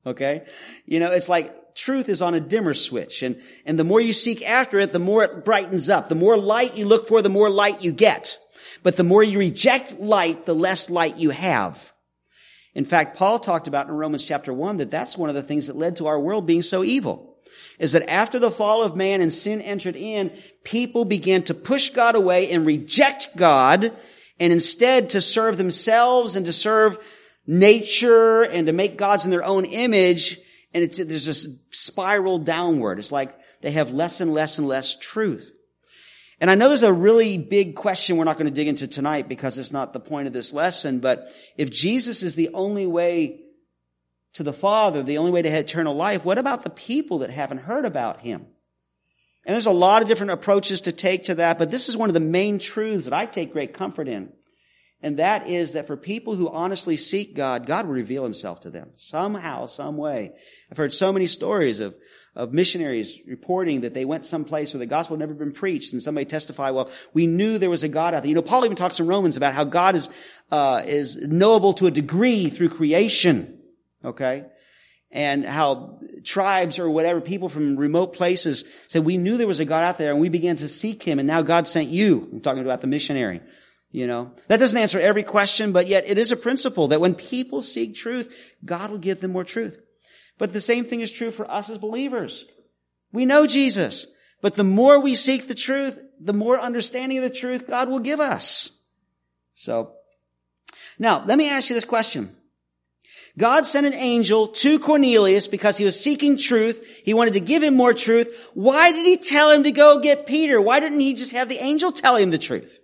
[0.06, 0.46] Okay?
[0.86, 4.14] You know, it's like truth is on a dimmer switch and, and the more you
[4.14, 6.08] seek after it, the more it brightens up.
[6.08, 8.38] The more light you look for, the more light you get.
[8.82, 11.94] But the more you reject light, the less light you have.
[12.74, 15.68] In fact, Paul talked about in Romans chapter 1 that that's one of the things
[15.68, 17.38] that led to our world being so evil.
[17.80, 20.32] Is that after the fall of man and sin entered in,
[20.64, 23.94] people began to push God away and reject God
[24.40, 26.98] and instead to serve themselves and to serve
[27.48, 30.40] nature and to make gods in their own image.
[30.74, 33.00] And it's, there's this spiral downward.
[33.00, 35.52] It's like they have less and less and less truth.
[36.40, 39.30] And I know there's a really big question we're not going to dig into tonight
[39.30, 43.42] because it's not the point of this lesson, but if Jesus is the only way
[44.34, 47.60] to the Father, the only way to eternal life, what about the people that haven't
[47.60, 48.48] heard about Him?
[49.46, 52.10] And there's a lot of different approaches to take to that, but this is one
[52.10, 54.32] of the main truths that I take great comfort in.
[55.02, 58.72] And that is that for people who honestly seek God, God will reveal himself to
[58.72, 60.32] them somehow, some way.
[60.72, 61.94] I've heard so many stories of,
[62.34, 66.02] of missionaries reporting that they went someplace where the gospel had never been preached and
[66.02, 68.30] somebody testified, well, we knew there was a God out there.
[68.30, 70.10] You know, Paul even talks in Romans about how God is,
[70.50, 73.60] uh, is knowable to a degree through creation.
[74.04, 74.46] Okay?
[75.16, 79.66] And how tribes or whatever, people from remote places said, we knew there was a
[79.66, 82.30] God out there and we began to seek him and now God sent you.
[82.34, 83.42] I'm talking about the missionary.
[83.92, 87.16] You know, that doesn't answer every question, but yet it is a principle that when
[87.16, 89.80] people seek truth, God will give them more truth.
[90.38, 92.46] But the same thing is true for us as believers.
[93.14, 94.06] We know Jesus,
[94.42, 98.00] but the more we seek the truth, the more understanding of the truth God will
[98.00, 98.70] give us.
[99.54, 99.94] So,
[101.00, 102.36] now, let me ask you this question.
[103.38, 107.02] God sent an angel to Cornelius because he was seeking truth.
[107.04, 108.50] He wanted to give him more truth.
[108.54, 110.62] Why did he tell him to go get Peter?
[110.62, 112.80] Why didn't he just have the angel tell him the truth?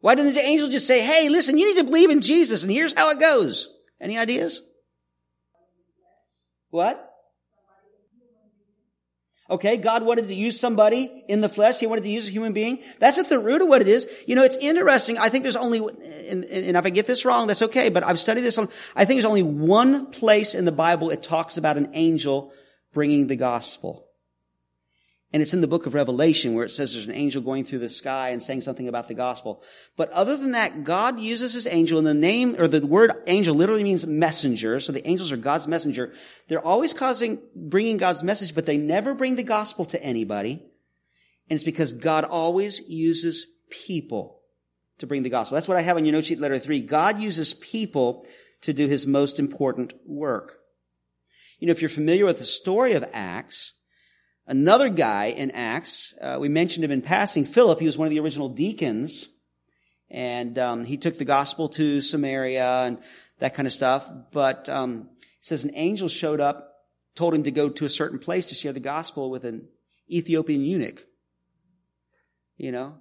[0.00, 2.70] Why didn't the angel just say, hey, listen, you need to believe in Jesus and
[2.70, 3.68] here's how it goes?
[4.00, 4.62] Any ideas?
[6.70, 7.07] What?
[9.50, 11.80] Okay, God wanted to use somebody in the flesh.
[11.80, 12.80] He wanted to use a human being.
[12.98, 14.06] That's at the root of what it is.
[14.26, 15.16] You know, it's interesting.
[15.16, 18.18] I think there's only, and, and if I get this wrong, that's okay, but I've
[18.18, 21.78] studied this on, I think there's only one place in the Bible it talks about
[21.78, 22.52] an angel
[22.92, 24.07] bringing the gospel.
[25.30, 27.80] And it's in the book of Revelation where it says there's an angel going through
[27.80, 29.62] the sky and saying something about the gospel.
[29.94, 33.54] But other than that, God uses his angel and the name, or the word angel
[33.54, 34.80] literally means messenger.
[34.80, 36.14] So the angels are God's messenger.
[36.48, 40.62] They're always causing, bringing God's message, but they never bring the gospel to anybody.
[41.50, 44.40] And it's because God always uses people
[44.98, 45.56] to bring the gospel.
[45.56, 46.80] That's what I have on your note sheet letter three.
[46.80, 48.26] God uses people
[48.62, 50.58] to do his most important work.
[51.58, 53.74] You know, if you're familiar with the story of Acts,
[54.48, 58.10] Another guy in Acts, uh, we mentioned him in passing, Philip, he was one of
[58.10, 59.28] the original deacons,
[60.08, 62.98] and um, he took the gospel to Samaria and
[63.40, 64.10] that kind of stuff.
[64.32, 66.76] But um, it says an angel showed up,
[67.14, 69.68] told him to go to a certain place to share the gospel with an
[70.10, 71.02] Ethiopian eunuch.
[72.56, 72.94] You know,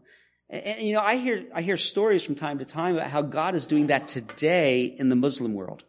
[0.49, 3.21] and, and you know, I hear I hear stories from time to time about how
[3.21, 5.85] God is doing that today in the Muslim world,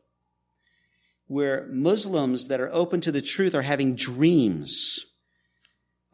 [1.27, 5.05] where Muslims that are open to the truth are having dreams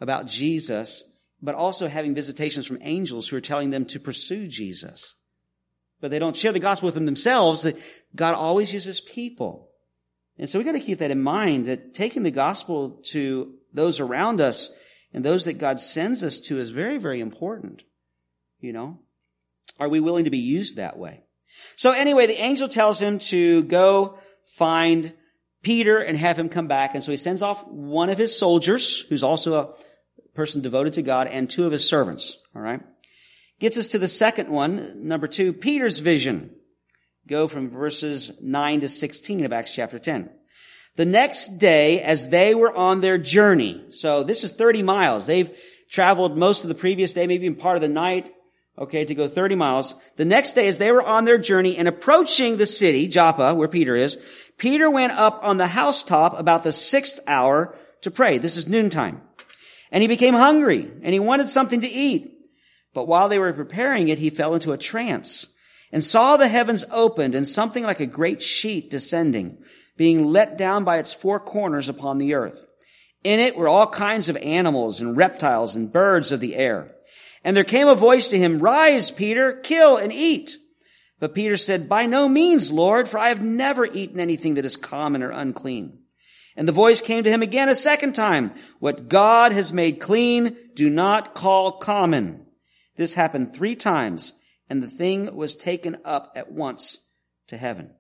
[0.01, 1.05] about Jesus,
[1.43, 5.15] but also having visitations from angels who are telling them to pursue Jesus.
[6.01, 7.67] But they don't share the gospel with them themselves.
[8.15, 9.71] God always uses people.
[10.39, 14.01] And so we got to keep that in mind that taking the gospel to those
[14.01, 14.71] around us
[15.13, 17.83] and those that God sends us to is very, very important.
[18.61, 18.99] You know,
[19.79, 21.23] are we willing to be used that way?
[21.77, 24.19] So anyway, the angel tells him to go
[24.57, 25.13] find
[25.65, 26.95] Peter and have him come back.
[26.95, 29.75] And so he sends off one of his soldiers, who's also a
[30.35, 32.39] person devoted to God, and two of his servants.
[32.55, 32.81] All right.
[33.59, 36.51] Gets us to the second one, number two, Peter's vision.
[37.27, 40.31] Go from verses 9 to 16 of Acts chapter 10.
[40.97, 45.27] The next day, as they were on their journey, so this is 30 miles.
[45.27, 45.57] They've
[45.91, 48.33] traveled most of the previous day, maybe even part of the night,
[48.79, 49.95] okay, to go 30 miles.
[50.17, 53.69] The next day, as they were on their journey and approaching the city, Joppa, where
[53.69, 54.19] Peter is,
[54.59, 58.39] Peter went up on the housetop about the sixth hour to pray.
[58.39, 59.23] This is noontime.
[59.91, 62.33] And he became hungry and he wanted something to eat.
[62.93, 65.49] But while they were preparing it, he fell into a trance
[65.93, 69.59] and saw the heavens opened and something like a great sheet descending,
[69.97, 72.61] being let down by its four corners upon the earth.
[73.25, 76.95] In it were all kinds of animals and reptiles and birds of the air.
[77.45, 80.57] And there came a voice to him, Rise, Peter, kill and eat.
[81.21, 84.77] But Peter said, By no means, Lord, for I have never eaten anything that is
[84.77, 85.99] common or unclean.
[86.57, 88.53] And the voice came to him again a second time.
[88.79, 92.47] What God has made clean, do not call common.
[92.97, 94.33] This happened three times,
[94.71, 97.01] and the thing was taken up at once
[97.49, 97.91] to heaven.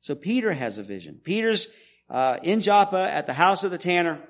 [0.00, 1.20] So Peter has a vision.
[1.22, 1.68] Peter's
[2.08, 4.20] uh, in Joppa at the house of the tanner.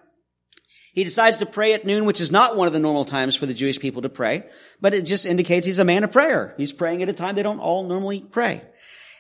[0.93, 3.47] He decides to pray at noon, which is not one of the normal times for
[3.47, 4.45] the Jewish people to pray,
[4.81, 6.55] but it just indicates he's a man of prayer.
[6.57, 8.63] He's praying at a time they don't all normally pray.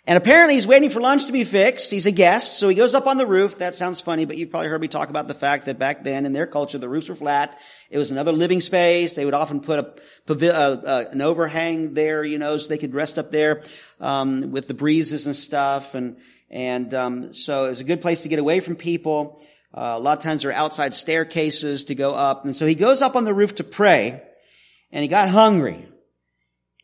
[0.07, 1.91] And apparently he's waiting for lunch to be fixed.
[1.91, 3.59] He's a guest, so he goes up on the roof.
[3.59, 6.25] That sounds funny, but you've probably heard me talk about the fact that back then
[6.25, 7.61] in their culture, the roofs were flat.
[7.91, 9.13] It was another living space.
[9.15, 12.95] They would often put a, a, a an overhang there, you know, so they could
[12.95, 13.63] rest up there
[14.01, 15.95] um, with the breezes and stuff.
[15.95, 16.17] And
[16.49, 19.41] and um, so it was a good place to get away from people.
[19.73, 22.45] Uh, a lot of times there are outside staircases to go up.
[22.45, 24.23] And so he goes up on the roof to pray,
[24.91, 25.87] and he got hungry.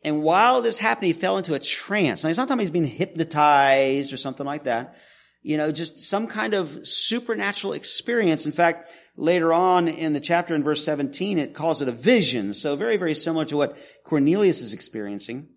[0.03, 2.23] And while this happened, he fell into a trance.
[2.23, 4.95] Now, he's not talking he's being hypnotized or something like that.
[5.41, 8.45] You know, just some kind of supernatural experience.
[8.45, 12.53] In fact, later on in the chapter in verse 17, it calls it a vision.
[12.53, 15.49] So very, very similar to what Cornelius is experiencing.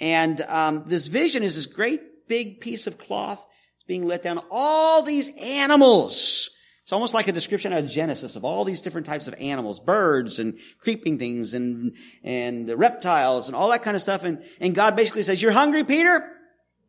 [0.00, 3.44] And um, this vision is this great big piece of cloth
[3.86, 4.40] being let down.
[4.50, 6.50] All these animals
[6.84, 10.38] it's almost like a description of Genesis of all these different types of animals, birds
[10.38, 14.22] and creeping things and, and reptiles and all that kind of stuff.
[14.22, 16.22] And, and God basically says, you're hungry, Peter?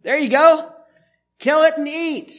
[0.03, 0.69] There you go.
[1.39, 2.33] Kill it and eat.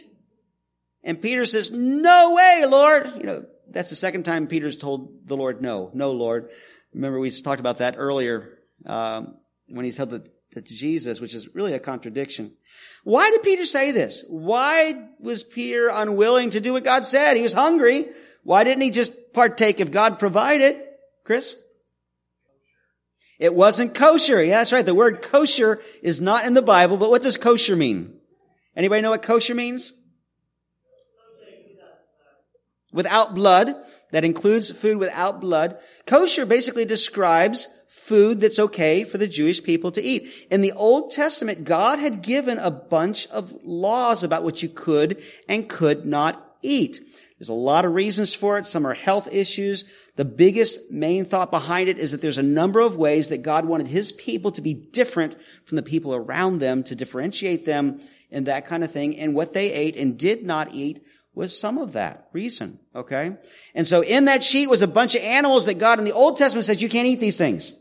[1.02, 3.12] And Peter says, no way, Lord.
[3.16, 5.90] You know, that's the second time Peter's told the Lord no.
[5.94, 6.50] No, Lord.
[6.92, 10.28] Remember we talked about that earlier, um, when he's held the
[10.64, 12.52] to Jesus, which is really a contradiction.
[13.04, 14.24] Why did Peter say this?
[14.28, 17.36] Why was Peter unwilling to do what God said?
[17.36, 18.08] He was hungry.
[18.42, 20.76] Why didn't he just partake if God provided?
[21.24, 21.56] Chris?
[23.38, 24.42] It wasn't kosher.
[24.42, 24.86] Yeah, that's right.
[24.86, 28.14] The word kosher is not in the Bible, but what does kosher mean?
[28.74, 29.92] Anybody know what kosher means?
[32.92, 33.74] Without blood.
[34.12, 35.78] That includes food without blood.
[36.06, 40.46] Kosher basically describes food that's okay for the Jewish people to eat.
[40.50, 45.22] In the Old Testament, God had given a bunch of laws about what you could
[45.48, 47.00] and could not eat.
[47.38, 48.64] There's a lot of reasons for it.
[48.64, 49.84] Some are health issues.
[50.14, 53.66] The biggest main thought behind it is that there's a number of ways that God
[53.66, 58.46] wanted his people to be different from the people around them, to differentiate them and
[58.46, 59.18] that kind of thing.
[59.18, 61.04] And what they ate and did not eat
[61.34, 62.78] was some of that reason.
[62.94, 63.36] Okay?
[63.74, 66.38] And so in that sheet was a bunch of animals that God in the Old
[66.38, 67.72] Testament says you can't eat these things.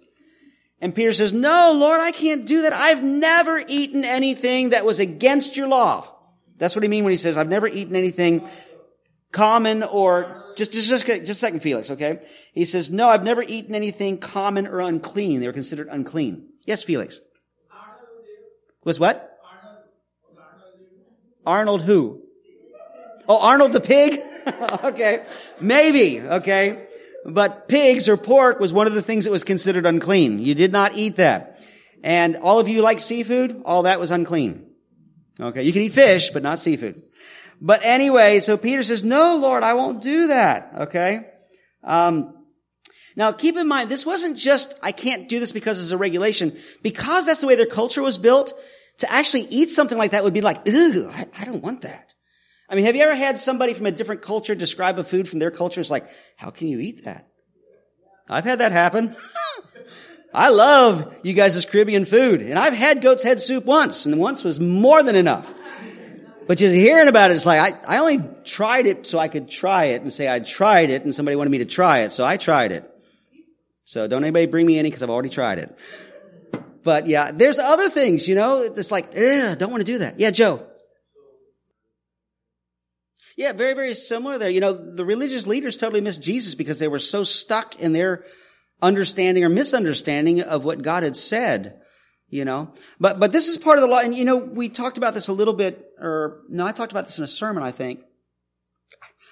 [0.82, 2.74] And Peter says, no, Lord, I can't do that.
[2.74, 6.12] I've never eaten anything that was against your law.
[6.58, 8.48] That's what he means when he says, I've never eaten anything
[9.32, 12.22] common or just, just, just, just a second, Felix, okay?
[12.54, 15.40] He says, no, I've never eaten anything common or unclean.
[15.40, 16.48] They were considered unclean.
[16.66, 17.20] Yes, Felix.
[18.84, 19.38] Was what?
[21.46, 22.22] Arnold who?
[23.28, 24.20] Oh, Arnold the pig?
[24.84, 25.26] okay.
[25.60, 26.85] Maybe, okay.
[27.26, 30.40] But pigs or pork was one of the things that was considered unclean.
[30.40, 31.60] You did not eat that.
[32.04, 33.64] And all of you like seafood?
[33.66, 34.68] All that was unclean.
[35.40, 35.64] Okay.
[35.64, 37.02] You can eat fish, but not seafood.
[37.60, 40.72] But anyway, so Peter says, no, Lord, I won't do that.
[40.82, 41.26] Okay.
[41.84, 42.46] Um,
[43.16, 46.58] now keep in mind, this wasn't just, I can't do this because it's a regulation.
[46.84, 48.54] Because that's the way their culture was built,
[49.00, 52.14] to actually eat something like that would be like, ugh, I, I don't want that.
[52.69, 55.39] I mean, have you ever had somebody from a different culture describe a food from
[55.39, 55.82] their culture?
[55.82, 57.28] It's like, how can you eat that?
[58.28, 59.15] I've had that happen.
[60.34, 62.41] I love you guys' Caribbean food.
[62.41, 65.51] And I've had goat's head soup once, and once was more than enough.
[66.47, 69.49] But just hearing about it, it's like, I, I only tried it so I could
[69.49, 72.25] try it and say I tried it, and somebody wanted me to try it, so
[72.25, 72.89] I tried it.
[73.86, 75.75] So don't anybody bring me any because I've already tried it.
[76.84, 80.19] But yeah, there's other things, you know, it's like, ugh, don't want to do that.
[80.19, 80.67] Yeah, Joe.
[83.36, 84.50] Yeah, very, very similar there.
[84.50, 88.24] You know, the religious leaders totally missed Jesus because they were so stuck in their
[88.82, 91.82] understanding or misunderstanding of what God had said.
[92.28, 94.00] You know, but, but this is part of the law.
[94.00, 97.06] And you know, we talked about this a little bit, or no, I talked about
[97.06, 98.02] this in a sermon, I think.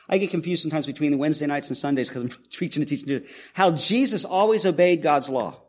[0.07, 3.07] I get confused sometimes between the Wednesday nights and Sundays because I'm preaching and teaching
[3.07, 5.59] to how Jesus always obeyed God's law.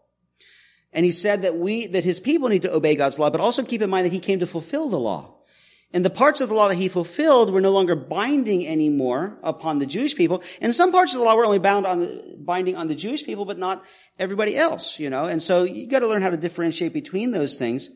[0.93, 3.63] And he said that we, that his people need to obey God's law, but also
[3.63, 5.39] keep in mind that he came to fulfill the law.
[5.95, 9.79] And the parts of the law that he fulfilled were no longer binding anymore upon
[9.79, 10.43] the Jewish people.
[10.61, 13.25] And some parts of the law were only bound on the, binding on the Jewish
[13.25, 13.85] people, but not
[14.19, 15.27] everybody else, you know.
[15.27, 17.91] And so you got to learn how to differentiate between those things.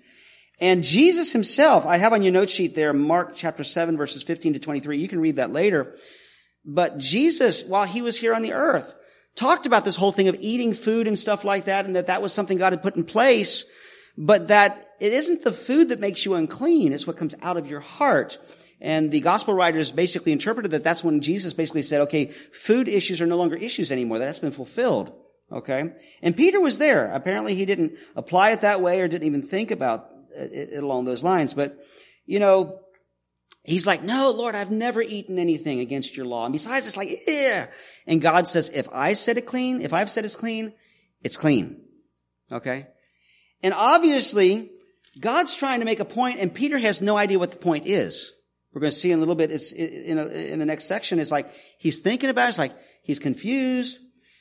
[0.60, 4.52] And Jesus himself, I have on your note sheet there, Mark chapter 7 verses 15
[4.52, 4.96] to 23.
[4.96, 5.96] You can read that later.
[6.64, 8.94] But Jesus, while he was here on the earth,
[9.34, 12.22] talked about this whole thing of eating food and stuff like that, and that that
[12.22, 13.64] was something God had put in place
[14.20, 17.68] but that it isn't the food that makes you unclean, it's what comes out of
[17.68, 18.36] your heart.
[18.80, 23.20] And the gospel writers basically interpreted that that's when Jesus basically said, okay, food issues
[23.20, 24.18] are no longer issues anymore.
[24.18, 25.12] That's been fulfilled.
[25.52, 25.92] Okay?
[26.20, 27.12] And Peter was there.
[27.12, 31.22] Apparently he didn't apply it that way or didn't even think about it along those
[31.22, 31.54] lines.
[31.54, 31.78] But,
[32.26, 32.80] you know,
[33.62, 36.44] he's like, no, Lord, I've never eaten anything against your law.
[36.44, 37.68] And besides, it's like, yeah.
[38.06, 40.72] And God says, if I said it clean, if I've said it's clean,
[41.22, 41.82] it's clean.
[42.50, 42.88] Okay?
[43.62, 44.70] And obviously,
[45.18, 48.32] God's trying to make a point and Peter has no idea what the point is.
[48.72, 51.18] We're going to see in a little bit, it's in, a, in the next section,
[51.18, 53.98] it's like he's thinking about it, it's like he's confused.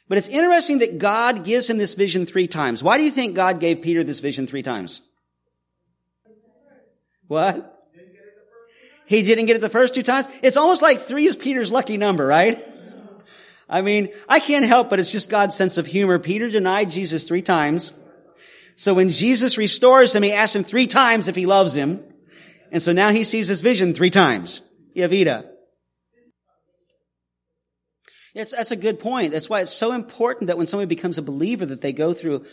[0.07, 2.81] But it's interesting that God gives him this vision three times.
[2.81, 5.01] Why do you think God gave Peter this vision three times?
[7.27, 7.73] What?
[9.05, 10.27] He didn't get it the first two times?
[10.43, 12.57] It's almost like three is Peter's lucky number, right?
[13.69, 16.19] I mean, I can't help but it's just God's sense of humor.
[16.19, 17.91] Peter denied Jesus three times.
[18.77, 22.03] So when Jesus restores him, he asks him three times if he loves him.
[22.71, 24.61] And so now he sees his vision three times.
[24.93, 25.49] Yeah, Vita.
[28.35, 29.31] It's, that's a good point.
[29.31, 32.45] That's why it's so important that when somebody becomes a believer that they go through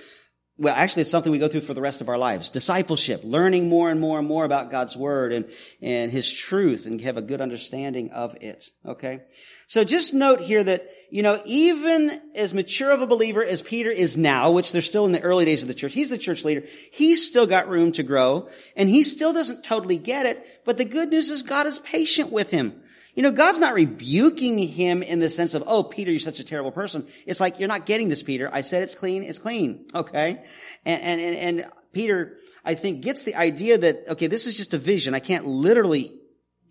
[0.56, 2.48] well, actually, it's something we go through for the rest of our lives.
[2.48, 5.46] Discipleship, learning more and more and more about God's Word and,
[5.82, 8.70] and His truth and have a good understanding of it.
[8.86, 9.22] Okay?
[9.66, 13.90] So just note here that, you know, even as mature of a believer as Peter
[13.90, 16.44] is now, which they're still in the early days of the church, he's the church
[16.44, 16.62] leader,
[16.92, 20.84] he's still got room to grow, and he still doesn't totally get it, but the
[20.84, 22.80] good news is God is patient with him.
[23.14, 26.44] You know, God's not rebuking him in the sense of, oh, Peter, you're such a
[26.44, 27.06] terrible person.
[27.26, 28.50] It's like, you're not getting this, Peter.
[28.52, 29.86] I said it's clean, it's clean.
[29.94, 30.44] Okay?
[30.84, 34.78] And, and, and, Peter, I think, gets the idea that, okay, this is just a
[34.78, 35.14] vision.
[35.14, 36.12] I can't literally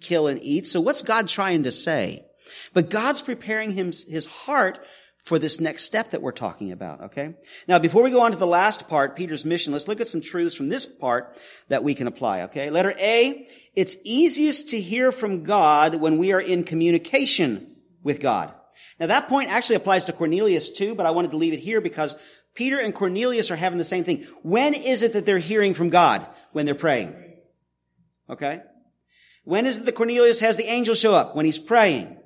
[0.02, 0.68] kill and eat.
[0.68, 2.26] So what's God trying to say?
[2.74, 4.86] But God's preparing him, his heart
[5.24, 7.34] for this next step that we're talking about, okay?
[7.68, 10.20] Now, before we go on to the last part, Peter's mission, let's look at some
[10.20, 12.70] truths from this part that we can apply, okay?
[12.70, 18.54] Letter A, it's easiest to hear from God when we are in communication with God.
[19.00, 21.80] Now, that point actually applies to Cornelius too, but I wanted to leave it here
[21.80, 22.18] because
[22.54, 24.28] Peter and Cornelius are having the same thing.
[24.44, 26.28] When is it that they're hearing from God?
[26.52, 27.16] When they're praying.
[28.30, 28.62] Okay?
[29.46, 31.36] When is it that Cornelius has the angel show up?
[31.36, 32.18] When he's praying.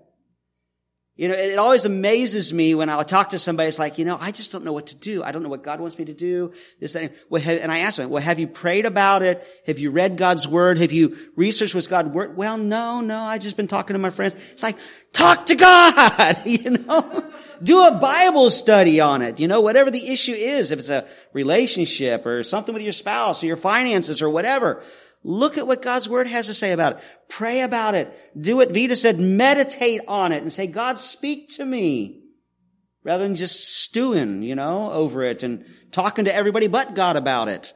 [1.18, 3.68] You know, it always amazes me when I talk to somebody.
[3.68, 5.24] It's like, you know, I just don't know what to do.
[5.24, 6.54] I don't know what God wants me to do.
[6.80, 9.44] This, that, and I ask them, well, have you prayed about it?
[9.66, 10.78] Have you read God's word?
[10.78, 12.38] Have you researched what's God's word?
[12.38, 13.20] Well, no, no.
[13.20, 14.36] I just been talking to my friends.
[14.52, 14.78] It's like,
[15.12, 16.42] talk to God.
[16.46, 17.32] you know,
[17.64, 19.40] do a Bible study on it.
[19.40, 23.42] You know, whatever the issue is, if it's a relationship or something with your spouse
[23.42, 24.84] or your finances or whatever.
[25.24, 27.04] Look at what God's word has to say about it.
[27.28, 28.14] Pray about it.
[28.40, 29.20] Do what Vita said.
[29.20, 32.24] Meditate on it and say, God, speak to me.
[33.04, 37.48] Rather than just stewing, you know, over it and talking to everybody but God about
[37.48, 37.74] it.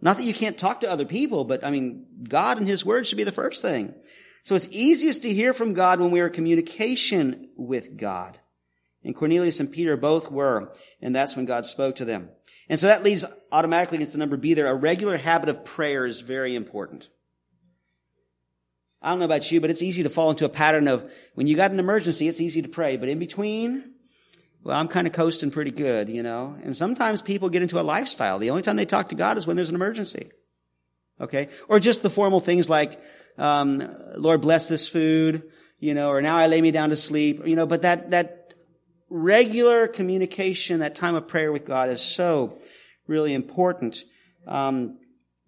[0.00, 3.06] Not that you can't talk to other people, but I mean, God and His Word
[3.06, 3.94] should be the first thing.
[4.44, 8.38] So it's easiest to hear from God when we are in communication with God.
[9.04, 10.72] And Cornelius and Peter both were,
[11.02, 12.30] and that's when God spoke to them.
[12.68, 14.66] And so that leads automatically into number B there.
[14.66, 17.08] A regular habit of prayer is very important.
[19.00, 21.46] I don't know about you, but it's easy to fall into a pattern of when
[21.46, 22.96] you got an emergency, it's easy to pray.
[22.96, 23.92] But in between,
[24.64, 26.56] well, I'm kind of coasting pretty good, you know.
[26.62, 28.38] And sometimes people get into a lifestyle.
[28.38, 30.30] The only time they talk to God is when there's an emergency.
[31.20, 31.48] Okay?
[31.68, 33.00] Or just the formal things like,
[33.38, 35.44] um, Lord bless this food,
[35.78, 38.37] you know, or now I lay me down to sleep, you know, but that, that
[39.10, 42.58] regular communication, that time of prayer with God is so
[43.06, 44.04] really important.
[44.46, 44.98] Um,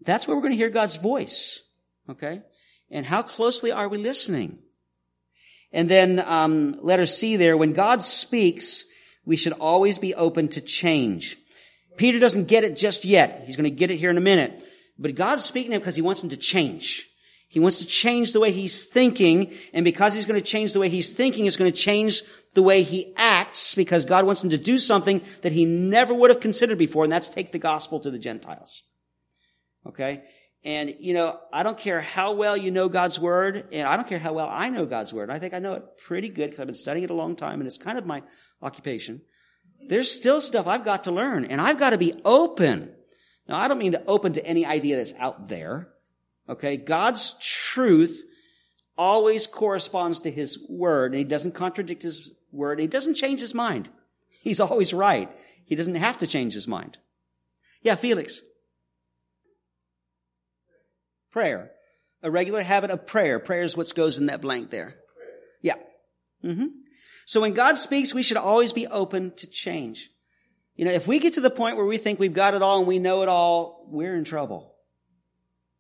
[0.03, 1.63] that's where we're going to hear God's voice.
[2.09, 2.43] Okay?
[2.91, 4.59] And how closely are we listening?
[5.73, 8.85] And then um, letter C there, when God speaks,
[9.25, 11.37] we should always be open to change.
[11.97, 13.45] Peter doesn't get it just yet.
[13.47, 14.65] He's going to get it here in a minute.
[14.99, 17.10] But God's speaking to him because he wants him to change.
[17.53, 20.79] He wants to change the way he's thinking, and because he's going to change the
[20.79, 22.23] way he's thinking, it's going to change
[22.55, 26.31] the way he acts, because God wants him to do something that he never would
[26.31, 28.85] have considered before, and that's take the gospel to the Gentiles.
[29.85, 30.23] Okay?
[30.63, 34.07] And, you know, I don't care how well you know God's Word, and I don't
[34.07, 35.29] care how well I know God's Word.
[35.29, 37.61] I think I know it pretty good because I've been studying it a long time,
[37.61, 38.23] and it's kind of my
[38.63, 39.23] occupation.
[39.89, 42.95] There's still stuff I've got to learn, and I've got to be open.
[43.49, 45.89] Now, I don't mean to open to any idea that's out there.
[46.51, 46.77] Okay?
[46.77, 48.23] God's truth
[48.99, 53.55] always corresponds to His Word, and He doesn't contradict His Word, He doesn't change His
[53.55, 53.89] mind.
[54.43, 55.31] He's always right.
[55.65, 56.99] He doesn't have to change His mind.
[57.83, 58.43] Yeah, Felix.
[61.31, 61.71] Prayer.
[62.23, 63.39] A regular habit of prayer.
[63.39, 64.97] Prayer is what goes in that blank there.
[65.63, 65.77] Yeah.
[66.45, 66.67] Mm-hmm.
[67.25, 70.11] So when God speaks, we should always be open to change.
[70.75, 72.79] You know, if we get to the point where we think we've got it all
[72.79, 74.70] and we know it all, we're in trouble.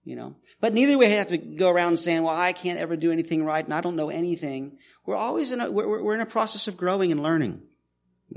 [0.02, 3.12] You know, but neither we have to go around saying, well, I can't ever do
[3.12, 4.78] anything right and I don't know anything.
[5.04, 7.60] We're always in a, we're, we're in a process of growing and learning.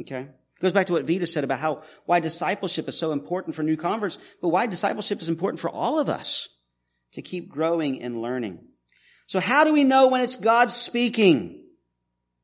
[0.01, 0.21] Okay.
[0.21, 3.63] It goes back to what Vita said about how, why discipleship is so important for
[3.63, 6.49] new converts, but why discipleship is important for all of us
[7.13, 8.59] to keep growing and learning.
[9.25, 11.63] So how do we know when it's God speaking?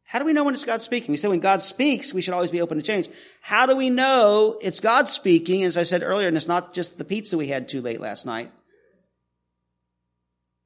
[0.03, 1.11] How do we know when it's God speaking?
[1.11, 3.09] We say when God speaks, we should always be open to change.
[3.41, 5.63] How do we know it's God speaking?
[5.63, 8.26] As I said earlier, and it's not just the pizza we had too late last
[8.26, 8.51] night.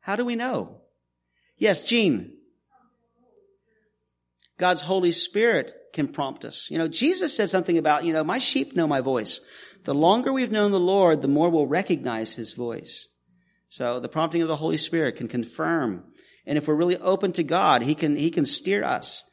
[0.03, 0.81] How do we know?
[1.57, 2.33] Yes, Gene.
[4.57, 6.67] God's Holy Spirit can prompt us.
[6.69, 9.39] You know, Jesus said something about, you know, my sheep know my voice.
[9.85, 13.07] The longer we've known the Lord, the more we'll recognize his voice.
[13.69, 16.03] So the prompting of the Holy Spirit can confirm.
[16.45, 19.23] And if we're really open to God, He can, He can steer us.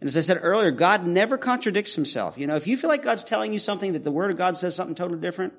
[0.00, 2.38] And as I said earlier, God never contradicts Himself.
[2.38, 4.56] You know, if you feel like God's telling you something that the Word of God
[4.56, 5.54] says something totally different,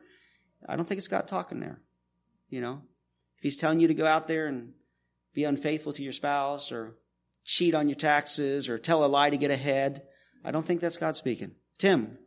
[0.67, 1.82] I don't think it's God talking there.
[2.49, 2.82] You know,
[3.41, 4.73] if He's telling you to go out there and
[5.33, 6.95] be unfaithful to your spouse or
[7.43, 10.03] cheat on your taxes or tell a lie to get ahead,
[10.45, 11.53] I don't think that's God speaking.
[11.79, 12.19] Tim.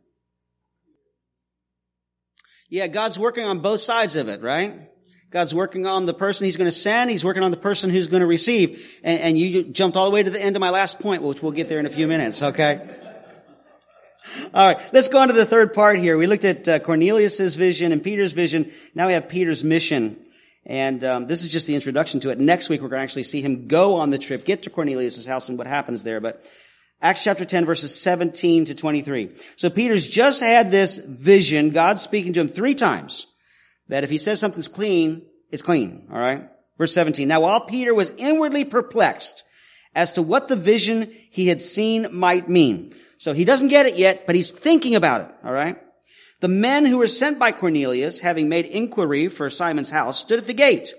[2.67, 4.89] Yeah, God's working on both sides of it, right?
[5.31, 7.09] God's working on the person he's going to send.
[7.09, 8.99] He's working on the person who's going to receive.
[9.01, 11.41] And, and, you jumped all the way to the end of my last point, which
[11.41, 12.89] we'll get there in a few minutes, okay?
[14.53, 16.17] All right, let's go on to the third part here.
[16.17, 18.69] We looked at uh, Cornelius's vision and Peter's vision.
[18.93, 20.17] Now we have Peter's mission.
[20.65, 22.39] And um, this is just the introduction to it.
[22.39, 25.25] Next week we're going to actually see him go on the trip, get to Cornelius's
[25.25, 26.19] house and what happens there.
[26.19, 26.43] But
[27.01, 29.31] Acts chapter 10 verses 17 to 23.
[29.57, 33.27] So Peter's just had this vision, God speaking to him three times
[33.89, 36.07] that if he says something's clean, it's clean.
[36.11, 36.49] All right.
[36.77, 37.27] Verse 17.
[37.27, 39.43] Now while Peter was inwardly perplexed
[39.93, 42.93] as to what the vision he had seen might mean.
[43.17, 45.27] So he doesn't get it yet, but he's thinking about it.
[45.43, 45.77] All right.
[46.41, 50.47] The men who were sent by Cornelius, having made inquiry for Simon's house, stood at
[50.47, 50.93] the gate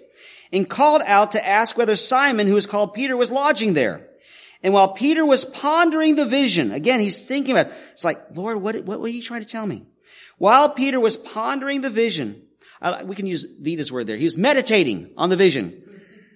[0.53, 4.09] and called out to ask whether Simon, who was called Peter, was lodging there.
[4.62, 7.74] And while Peter was pondering the vision, again, he's thinking about it.
[7.93, 9.84] It's like, Lord, what, what were you trying to tell me?
[10.39, 12.43] While Peter was pondering the vision,
[13.05, 14.16] we can use Vita's word there.
[14.16, 15.82] He was meditating on the vision.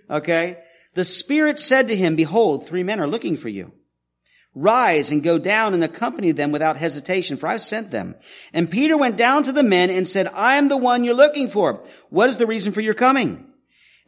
[0.09, 0.59] Okay.
[0.95, 3.73] The Spirit said to him, behold, three men are looking for you.
[4.55, 8.17] Rise and go down and accompany them without hesitation, for I've sent them.
[8.53, 11.47] And Peter went down to the men and said, I am the one you're looking
[11.47, 11.85] for.
[12.09, 13.47] What is the reason for your coming?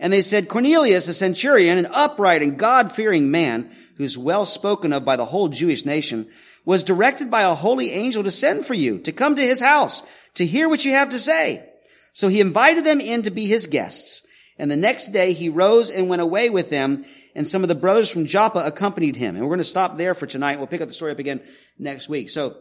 [0.01, 5.05] And they said, Cornelius, a centurion, an upright and God-fearing man, who's well spoken of
[5.05, 6.29] by the whole Jewish nation,
[6.65, 10.03] was directed by a holy angel to send for you, to come to his house,
[10.35, 11.69] to hear what you have to say.
[12.13, 14.27] So he invited them in to be his guests.
[14.63, 17.05] And the next day he rose and went away with them,
[17.35, 19.35] and some of the brothers from Joppa accompanied him.
[19.35, 20.59] And we're going to stop there for tonight.
[20.59, 21.43] We'll pick up the story up again
[21.81, 22.31] next week.
[22.31, 22.59] So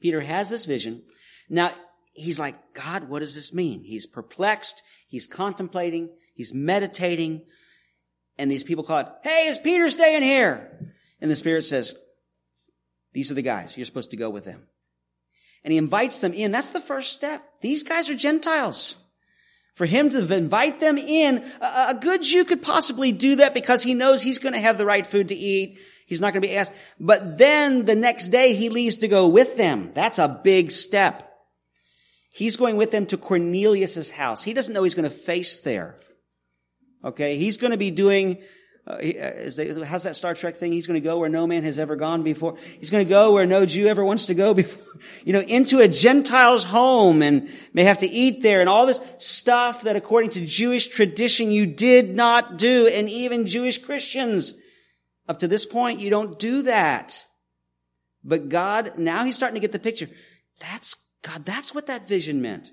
[0.00, 1.02] Peter has this vision.
[1.50, 1.72] Now
[2.12, 3.82] he's like, God, what does this mean?
[3.82, 4.80] He's perplexed.
[5.08, 6.10] He's contemplating.
[6.36, 7.42] He's meditating.
[8.38, 10.94] And these people call it, Hey, is Peter staying here?
[11.20, 11.96] And the Spirit says,
[13.12, 13.76] these are the guys.
[13.76, 14.68] You're supposed to go with them
[15.64, 16.52] and he invites them in.
[16.52, 17.42] That's the first step.
[17.60, 18.96] These guys are Gentiles.
[19.74, 23.94] For him to invite them in, a, good Jew could possibly do that because he
[23.94, 25.78] knows he's going to have the right food to eat.
[26.06, 26.72] He's not going to be asked.
[27.00, 29.90] But then the next day he leaves to go with them.
[29.92, 31.28] That's a big step.
[32.30, 34.44] He's going with them to Cornelius's house.
[34.44, 35.96] He doesn't know he's going to face there.
[37.04, 37.36] Okay.
[37.36, 38.38] He's going to be doing
[38.86, 40.72] uh, uh they, how's that Star Trek thing?
[40.72, 42.56] He's going to go where no man has ever gone before.
[42.78, 45.00] He's going to go where no Jew ever wants to go before.
[45.24, 49.00] You know, into a Gentile's home and may have to eat there and all this
[49.18, 52.86] stuff that according to Jewish tradition you did not do.
[52.86, 54.54] And even Jewish Christians,
[55.28, 57.24] up to this point, you don't do that.
[58.22, 60.08] But God, now he's starting to get the picture.
[60.60, 62.70] That's, God, that's what that vision meant.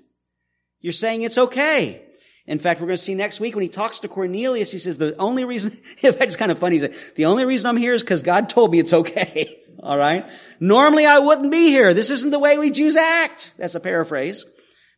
[0.80, 2.04] You're saying it's okay.
[2.46, 4.98] In fact, we're going to see next week when he talks to Cornelius, he says,
[4.98, 5.72] the only reason,
[6.02, 6.76] in fact, it's kind of funny.
[6.76, 9.58] He said, the only reason I'm here is because God told me it's okay.
[9.82, 10.26] All right.
[10.60, 11.94] Normally I wouldn't be here.
[11.94, 13.52] This isn't the way we Jews act.
[13.58, 14.44] That's a paraphrase.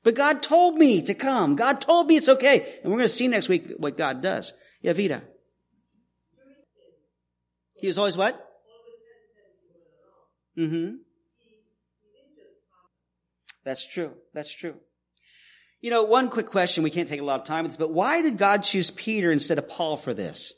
[0.03, 1.57] But God told me to come.
[1.57, 2.61] God told me it's okay.
[2.83, 4.53] And we're going to see next week what God does.
[4.83, 5.23] Yeah, Vita.
[7.81, 8.41] He was always what?
[10.59, 10.97] Mm-hmm.
[13.65, 14.13] That's true.
[14.35, 14.75] That's true.
[15.85, 17.91] You know, one quick question, we can't take a lot of time with this, but
[17.91, 20.55] why did God choose Peter instead of Paul for this?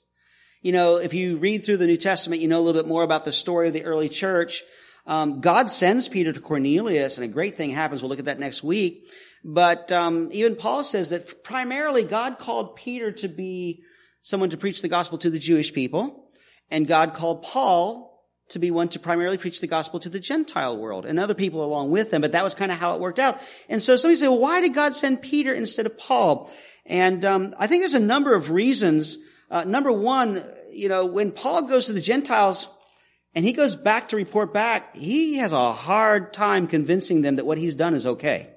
[0.62, 3.02] You know, if you read through the New Testament, you know a little bit more
[3.02, 4.62] about the story of the early church.
[5.04, 8.02] Um, God sends Peter to Cornelius, and a great thing happens.
[8.02, 9.10] We'll look at that next week.
[9.44, 13.82] But um, even Paul says that primarily God called Peter to be
[14.20, 16.30] someone to preach the gospel to the Jewish people,
[16.70, 18.05] and God called Paul
[18.50, 21.64] to be one to primarily preach the gospel to the Gentile world and other people
[21.64, 22.20] along with them.
[22.20, 23.40] But that was kind of how it worked out.
[23.68, 26.50] And so somebody say, well, why did God send Peter instead of Paul?
[26.84, 29.18] And um, I think there's a number of reasons.
[29.50, 32.68] Uh, number one, you know, when Paul goes to the Gentiles
[33.34, 37.46] and he goes back to report back, he has a hard time convincing them that
[37.46, 38.50] what he's done is okay.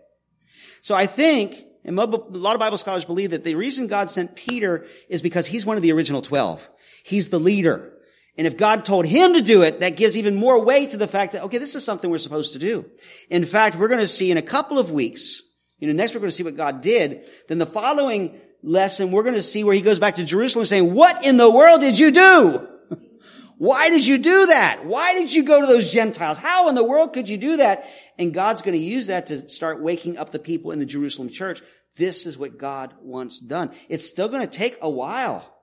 [0.81, 4.35] So I think, and a lot of Bible scholars believe that the reason God sent
[4.35, 6.67] Peter is because he's one of the original 12.
[7.03, 7.93] He's the leader.
[8.37, 11.07] And if God told him to do it, that gives even more weight to the
[11.07, 12.85] fact that, okay, this is something we're supposed to do.
[13.29, 15.41] In fact, we're going to see in a couple of weeks,
[15.79, 17.27] you know, next we're going to see what God did.
[17.47, 20.93] Then the following lesson, we're going to see where he goes back to Jerusalem saying,
[20.93, 22.67] what in the world did you do?
[23.57, 24.85] Why did you do that?
[24.85, 26.37] Why did you go to those Gentiles?
[26.37, 27.89] How in the world could you do that?
[28.17, 31.29] And God's going to use that to start waking up the people in the Jerusalem
[31.29, 31.61] church.
[31.97, 33.71] This is what God wants done.
[33.89, 35.57] It's still going to take a while.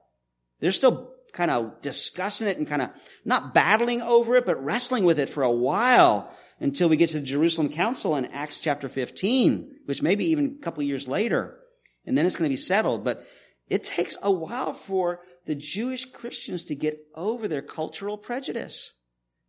[0.60, 2.90] They're still kind of discussing it and kind of
[3.24, 7.20] not battling over it, but wrestling with it for a while until we get to
[7.20, 11.58] the Jerusalem Council in Acts chapter 15, which maybe even a couple years later.
[12.06, 13.04] And then it's going to be settled.
[13.04, 13.26] But
[13.68, 18.92] it takes a while for the Jewish Christians to get over their cultural prejudice.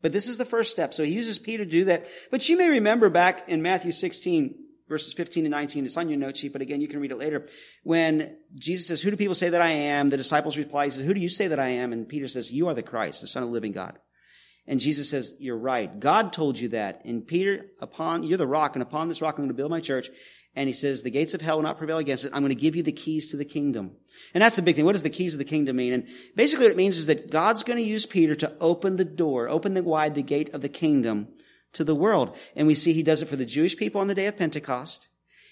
[0.01, 0.93] But this is the first step.
[0.93, 2.07] So he uses Peter to do that.
[2.29, 4.55] But you may remember back in Matthew 16,
[4.87, 5.85] verses 15 to 19.
[5.85, 7.45] It's on your note sheet, but again, you can read it later.
[7.83, 10.09] When Jesus says, who do people say that I am?
[10.09, 11.93] The disciples reply, he says, who do you say that I am?
[11.93, 13.99] And Peter says, you are the Christ, the son of the living God.
[14.69, 15.97] And Jesus says, you're right.
[15.99, 17.01] God told you that.
[17.05, 19.79] And Peter, upon, you're the rock, and upon this rock I'm going to build my
[19.79, 20.09] church.
[20.55, 22.31] And he says, the gates of hell will not prevail against it.
[22.33, 23.91] I'm going to give you the keys to the kingdom.
[24.33, 24.85] And that's the big thing.
[24.85, 25.93] What does the keys of the kingdom mean?
[25.93, 29.05] And basically what it means is that God's going to use Peter to open the
[29.05, 31.27] door, open the wide the gate of the kingdom
[31.73, 32.35] to the world.
[32.55, 35.07] And we see he does it for the Jewish people on the day of Pentecost.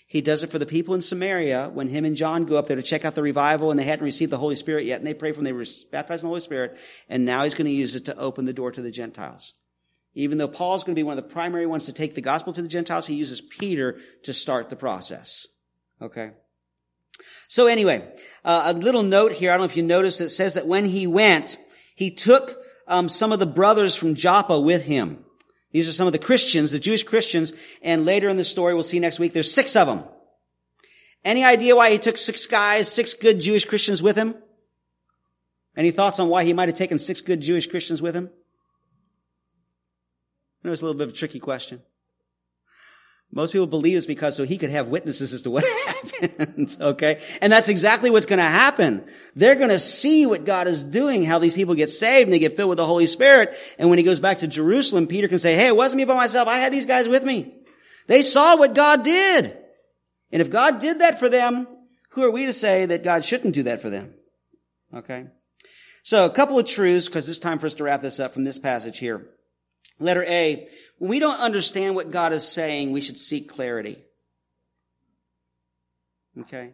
[0.07, 2.75] He does it for the people in Samaria when him and John go up there
[2.75, 5.15] to check out the revival and they hadn't received the Holy Spirit yet and they
[5.15, 5.45] pray for them.
[5.45, 6.77] They were baptized in the Holy Spirit
[7.09, 9.53] and now he's going to use it to open the door to the Gentiles.
[10.13, 12.53] Even though Paul's going to be one of the primary ones to take the gospel
[12.53, 15.47] to the Gentiles, he uses Peter to start the process.
[16.01, 16.31] Okay.
[17.47, 18.07] So anyway,
[18.43, 19.51] uh, a little note here.
[19.51, 21.57] I don't know if you noticed it says that when he went,
[21.95, 22.57] he took
[22.87, 25.24] um, some of the brothers from Joppa with him.
[25.75, 27.51] These are some of the Christians, the Jewish Christians,
[27.81, 30.05] and later in the story, we'll see next week, there's six of them.
[31.25, 34.35] Any idea why he took six guys, six good Jewish Christians with him?
[35.75, 38.29] Any thoughts on why he might have taken six good Jewish Christians with him?
[40.63, 41.81] I know it's a little bit of a tricky question.
[43.31, 46.77] Most people believe is because so he could have witnesses as to what happened.
[46.79, 47.21] okay.
[47.41, 49.05] And that's exactly what's going to happen.
[49.35, 52.39] They're going to see what God is doing, how these people get saved and they
[52.39, 53.55] get filled with the Holy Spirit.
[53.77, 56.15] And when he goes back to Jerusalem, Peter can say, Hey, it wasn't me by
[56.15, 56.47] myself.
[56.47, 57.53] I had these guys with me.
[58.07, 59.61] They saw what God did.
[60.31, 61.67] And if God did that for them,
[62.11, 64.13] who are we to say that God shouldn't do that for them?
[64.93, 65.25] Okay.
[66.03, 68.43] So a couple of truths, because it's time for us to wrap this up from
[68.43, 69.27] this passage here.
[69.99, 70.67] Letter A,
[70.97, 74.03] when we don't understand what God is saying, we should seek clarity.
[76.41, 76.73] Okay?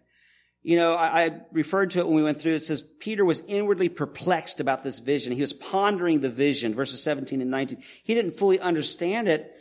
[0.64, 2.54] You know, I, I, referred to it when we went through.
[2.54, 5.34] It says Peter was inwardly perplexed about this vision.
[5.34, 7.82] He was pondering the vision, verses 17 and 19.
[8.04, 9.56] He didn't fully understand it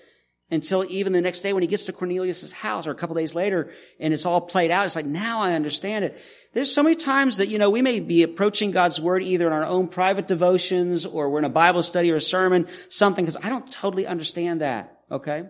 [0.51, 3.35] until even the next day when he gets to Cornelius' house or a couple days
[3.35, 4.87] later and it's all played out.
[4.87, 6.21] It's like, now I understand it.
[6.53, 9.53] There's so many times that, you know, we may be approaching God's word either in
[9.53, 13.41] our own private devotions or we're in a Bible study or a sermon, something, because
[13.43, 14.99] I don't totally understand that.
[15.11, 15.45] Okay?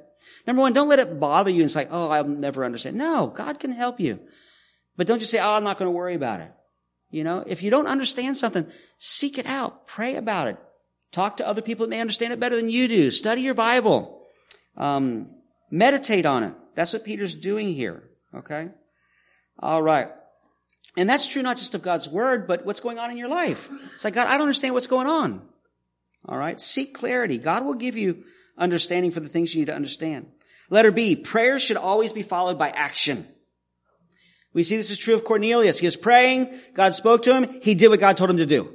[0.47, 2.97] Number one, don't let it bother you and say, oh, I'll never understand.
[2.97, 4.21] No, God can help you.
[4.97, 6.53] But don't just say, oh, I'm not going to worry about it.
[7.11, 8.67] You know, if you don't understand something,
[8.99, 9.87] seek it out.
[9.87, 10.59] Pray about it.
[11.11, 13.11] Talk to other people that may understand it better than you do.
[13.11, 14.20] Study your Bible.
[14.81, 15.29] Um,
[15.71, 16.55] meditate on it.
[16.75, 18.03] That's what Peter's doing here.
[18.35, 18.71] Okay?
[19.59, 20.09] All right.
[20.97, 23.69] And that's true not just of God's word, but what's going on in your life.
[23.95, 25.43] It's like, God, I don't understand what's going on.
[26.27, 26.59] All right.
[26.59, 27.37] Seek clarity.
[27.37, 28.25] God will give you
[28.57, 30.27] understanding for the things you need to understand.
[30.71, 33.27] Letter B, prayer should always be followed by action.
[34.55, 35.79] We see this is true of Cornelius.
[35.79, 36.59] He was praying.
[36.75, 37.61] God spoke to him.
[37.63, 38.75] He did what God told him to do.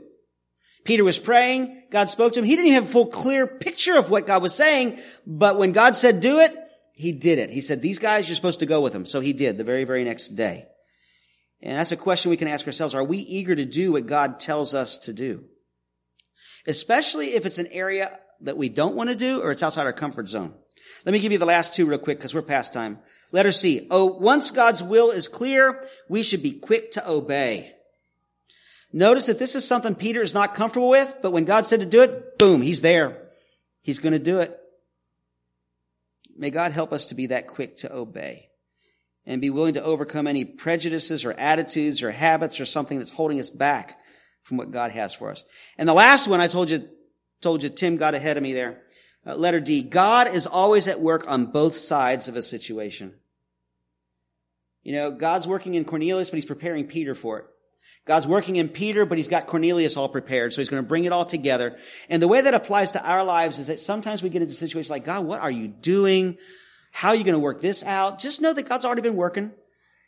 [0.85, 1.83] Peter was praying.
[1.91, 2.45] God spoke to him.
[2.45, 5.73] He didn't even have a full clear picture of what God was saying, but when
[5.73, 6.55] God said do it,
[6.93, 7.49] he did it.
[7.49, 9.05] He said, these guys, you're supposed to go with them.
[9.05, 10.67] So he did the very, very next day.
[11.61, 12.95] And that's a question we can ask ourselves.
[12.95, 15.43] Are we eager to do what God tells us to do?
[16.67, 19.93] Especially if it's an area that we don't want to do or it's outside our
[19.93, 20.53] comfort zone.
[21.03, 22.99] Let me give you the last two real quick because we're past time.
[23.31, 23.87] Letter C.
[23.89, 27.74] Oh, once God's will is clear, we should be quick to obey.
[28.95, 31.85] Notice that this is something Peter is not comfortable with, but when God said to
[31.85, 33.27] do it, boom, he's there.
[33.81, 34.57] He's going to do it.
[36.37, 38.47] May God help us to be that quick to obey
[39.25, 43.41] and be willing to overcome any prejudices or attitudes or habits or something that's holding
[43.41, 43.99] us back
[44.43, 45.43] from what God has for us.
[45.77, 46.87] And the last one I told you,
[47.41, 48.81] told you, Tim got ahead of me there.
[49.27, 49.83] Uh, letter D.
[49.83, 53.13] God is always at work on both sides of a situation.
[54.83, 57.45] You know, God's working in Cornelius, but he's preparing Peter for it.
[58.05, 60.53] God's working in Peter, but he's got Cornelius all prepared.
[60.53, 61.75] So he's going to bring it all together.
[62.07, 64.91] And the way that applies to our lives is that sometimes we get into situations
[64.91, 66.37] like, God, what are you doing?
[66.91, 68.19] How are you going to work this out?
[68.19, 69.51] Just know that God's already been working.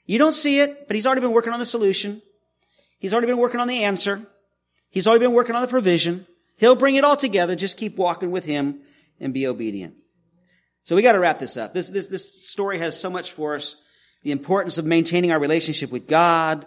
[0.06, 2.22] You don't see it, but he's already been working on the solution.
[3.00, 4.22] He's already been working on the answer.
[4.90, 6.28] He's already been working on the provision.
[6.58, 7.56] He'll bring it all together.
[7.56, 8.80] Just keep walking with him
[9.20, 9.96] and be obedient.
[10.84, 11.74] So we got to wrap this up.
[11.74, 13.76] This, this, this story has so much for us.
[14.24, 16.66] The importance of maintaining our relationship with God,